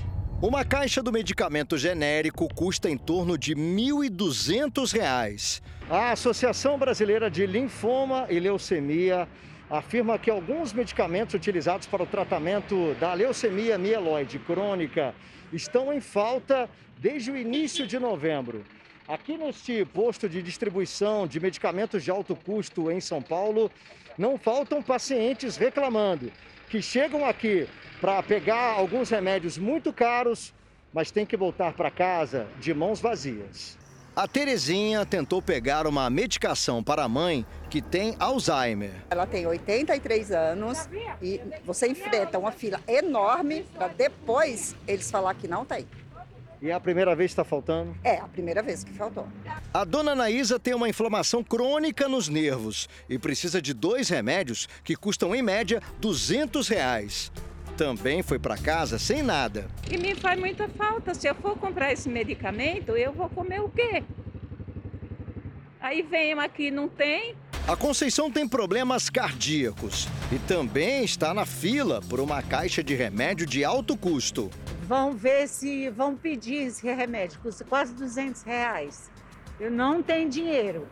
Uma 0.42 0.64
caixa 0.64 1.02
do 1.02 1.12
medicamento 1.12 1.76
genérico 1.76 2.48
custa 2.54 2.90
em 2.90 2.96
torno 2.96 3.36
de 3.36 3.54
R$ 3.54 3.60
1.200. 3.60 5.60
A 5.90 6.12
Associação 6.12 6.78
Brasileira 6.78 7.30
de 7.30 7.46
Linfoma 7.46 8.26
e 8.28 8.38
Leucemia 8.38 9.26
afirma 9.70 10.18
que 10.18 10.30
alguns 10.30 10.72
medicamentos 10.72 11.34
utilizados 11.34 11.86
para 11.86 12.02
o 12.02 12.06
tratamento 12.06 12.94
da 12.94 13.12
leucemia 13.12 13.76
mieloide 13.76 14.38
crônica 14.38 15.14
estão 15.52 15.92
em 15.92 16.00
falta 16.00 16.68
desde 16.98 17.30
o 17.30 17.36
início 17.36 17.86
de 17.86 17.98
novembro. 17.98 18.64
Aqui 19.06 19.36
neste 19.36 19.84
posto 19.86 20.28
de 20.28 20.42
distribuição 20.42 21.26
de 21.26 21.40
medicamentos 21.40 22.02
de 22.02 22.10
alto 22.10 22.34
custo 22.34 22.90
em 22.90 23.00
São 23.00 23.22
Paulo, 23.22 23.70
não 24.16 24.36
faltam 24.36 24.82
pacientes 24.82 25.56
reclamando 25.56 26.32
que 26.68 26.82
chegam 26.82 27.24
aqui 27.24 27.66
para 28.00 28.22
pegar 28.22 28.72
alguns 28.72 29.08
remédios 29.08 29.56
muito 29.56 29.92
caros, 29.92 30.52
mas 30.92 31.10
tem 31.10 31.24
que 31.24 31.36
voltar 31.36 31.72
para 31.72 31.90
casa 31.90 32.46
de 32.60 32.74
mãos 32.74 33.00
vazias. 33.00 33.78
A 34.18 34.26
Terezinha 34.26 35.06
tentou 35.06 35.40
pegar 35.40 35.86
uma 35.86 36.10
medicação 36.10 36.82
para 36.82 37.04
a 37.04 37.08
mãe 37.08 37.46
que 37.70 37.80
tem 37.80 38.16
Alzheimer. 38.18 38.90
Ela 39.10 39.28
tem 39.28 39.46
83 39.46 40.32
anos 40.32 40.88
e 41.22 41.40
você 41.64 41.86
enfrenta 41.86 42.36
uma 42.36 42.50
fila 42.50 42.80
enorme 42.88 43.64
para 43.76 43.86
depois 43.86 44.74
eles 44.88 45.08
falar 45.08 45.34
que 45.34 45.46
não 45.46 45.64
tem. 45.64 45.86
E 46.60 46.68
é 46.68 46.74
a 46.74 46.80
primeira 46.80 47.14
vez 47.14 47.28
que 47.28 47.34
está 47.34 47.44
faltando? 47.44 47.96
É, 48.02 48.16
a 48.16 48.26
primeira 48.26 48.60
vez 48.60 48.82
que 48.82 48.92
faltou. 48.92 49.28
A 49.72 49.84
dona 49.84 50.10
Anaísa 50.10 50.58
tem 50.58 50.74
uma 50.74 50.88
inflamação 50.88 51.44
crônica 51.44 52.08
nos 52.08 52.28
nervos 52.28 52.88
e 53.08 53.20
precisa 53.20 53.62
de 53.62 53.72
dois 53.72 54.08
remédios 54.08 54.68
que 54.82 54.96
custam, 54.96 55.32
em 55.32 55.42
média, 55.42 55.80
200 56.00 56.66
reais 56.66 57.30
também 57.78 58.24
foi 58.24 58.40
para 58.40 58.58
casa 58.58 58.98
sem 58.98 59.22
nada. 59.22 59.70
E 59.88 59.96
me 59.96 60.12
faz 60.16 60.38
muita 60.38 60.68
falta. 60.68 61.14
Se 61.14 61.28
eu 61.28 61.34
for 61.36 61.56
comprar 61.56 61.92
esse 61.92 62.08
medicamento, 62.08 62.96
eu 62.96 63.12
vou 63.12 63.28
comer 63.28 63.60
o 63.60 63.68
quê? 63.68 64.02
Aí 65.80 66.02
vem 66.02 66.32
aqui 66.32 66.72
não 66.72 66.88
tem. 66.88 67.36
A 67.68 67.76
Conceição 67.76 68.32
tem 68.32 68.48
problemas 68.48 69.08
cardíacos 69.08 70.08
e 70.32 70.38
também 70.40 71.04
está 71.04 71.32
na 71.32 71.46
fila 71.46 72.00
por 72.02 72.18
uma 72.18 72.42
caixa 72.42 72.82
de 72.82 72.96
remédio 72.96 73.46
de 73.46 73.64
alto 73.64 73.96
custo. 73.96 74.50
Vão 74.82 75.12
ver 75.12 75.46
se 75.46 75.88
vão 75.90 76.16
pedir 76.16 76.66
esse 76.66 76.84
remédio, 76.84 77.38
custa 77.40 77.64
quase 77.64 77.94
200 77.94 78.42
reais. 78.42 79.08
Eu 79.60 79.70
não 79.70 80.02
tenho 80.02 80.28
dinheiro. 80.28 80.88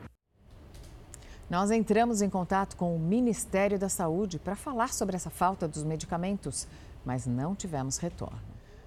Nós 1.48 1.70
entramos 1.70 2.22
em 2.22 2.28
contato 2.28 2.76
com 2.76 2.96
o 2.96 2.98
Ministério 2.98 3.78
da 3.78 3.88
Saúde 3.88 4.36
para 4.36 4.56
falar 4.56 4.92
sobre 4.92 5.14
essa 5.14 5.30
falta 5.30 5.68
dos 5.68 5.84
medicamentos, 5.84 6.66
mas 7.04 7.24
não 7.24 7.54
tivemos 7.54 7.98
retorno. 7.98 8.40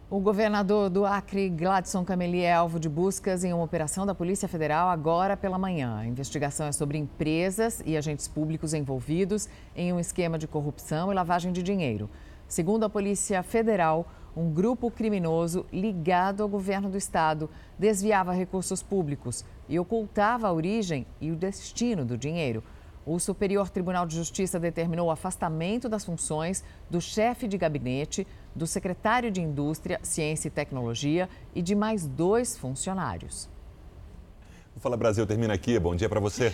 O 0.09 0.19
governador 0.19 0.89
do 0.89 1.05
Acre, 1.05 1.47
Gladson 1.47 2.03
Cameli, 2.03 2.41
é 2.41 2.51
alvo 2.51 2.77
de 2.77 2.89
buscas 2.89 3.45
em 3.45 3.53
uma 3.53 3.63
operação 3.63 4.05
da 4.05 4.13
Polícia 4.13 4.49
Federal 4.49 4.89
agora 4.89 5.37
pela 5.37 5.57
manhã. 5.57 5.99
A 5.99 6.05
investigação 6.05 6.67
é 6.67 6.73
sobre 6.73 6.97
empresas 6.97 7.81
e 7.85 7.95
agentes 7.95 8.27
públicos 8.27 8.73
envolvidos 8.73 9.47
em 9.73 9.93
um 9.93 9.99
esquema 9.99 10.37
de 10.37 10.47
corrupção 10.47 11.13
e 11.13 11.15
lavagem 11.15 11.53
de 11.53 11.63
dinheiro. 11.63 12.09
Segundo 12.45 12.83
a 12.83 12.89
Polícia 12.89 13.41
Federal, 13.41 14.05
um 14.35 14.51
grupo 14.51 14.91
criminoso 14.91 15.65
ligado 15.71 16.43
ao 16.43 16.49
governo 16.49 16.89
do 16.89 16.97
estado 16.97 17.49
desviava 17.77 18.33
recursos 18.33 18.83
públicos 18.83 19.45
e 19.69 19.79
ocultava 19.79 20.47
a 20.47 20.51
origem 20.51 21.05
e 21.21 21.32
o 21.32 21.36
destino 21.36 22.03
do 22.03 22.17
dinheiro. 22.17 22.63
O 23.05 23.17
Superior 23.19 23.69
Tribunal 23.69 24.05
de 24.05 24.15
Justiça 24.15 24.60
determinou 24.60 25.08
o 25.08 25.12
afastamento 25.12 25.88
das 25.88 26.03
funções 26.03 26.63
do 26.89 26.99
chefe 26.99 27.47
de 27.47 27.58
gabinete, 27.58 28.27
do 28.53 28.67
secretário 28.67 29.32
de 29.32 29.41
Indústria, 29.41 29.99
Ciência 30.03 30.47
e 30.47 30.51
Tecnologia 30.51 31.29
e 31.55 31.62
de 31.62 31.75
mais 31.75 32.05
dois 32.05 32.58
funcionários. 32.58 33.49
O 34.75 34.79
Fala 34.79 34.97
Brasil 34.97 35.25
termina 35.25 35.53
aqui. 35.53 35.77
Bom 35.79 35.95
dia 35.95 36.10
para 36.10 36.19
você. 36.19 36.47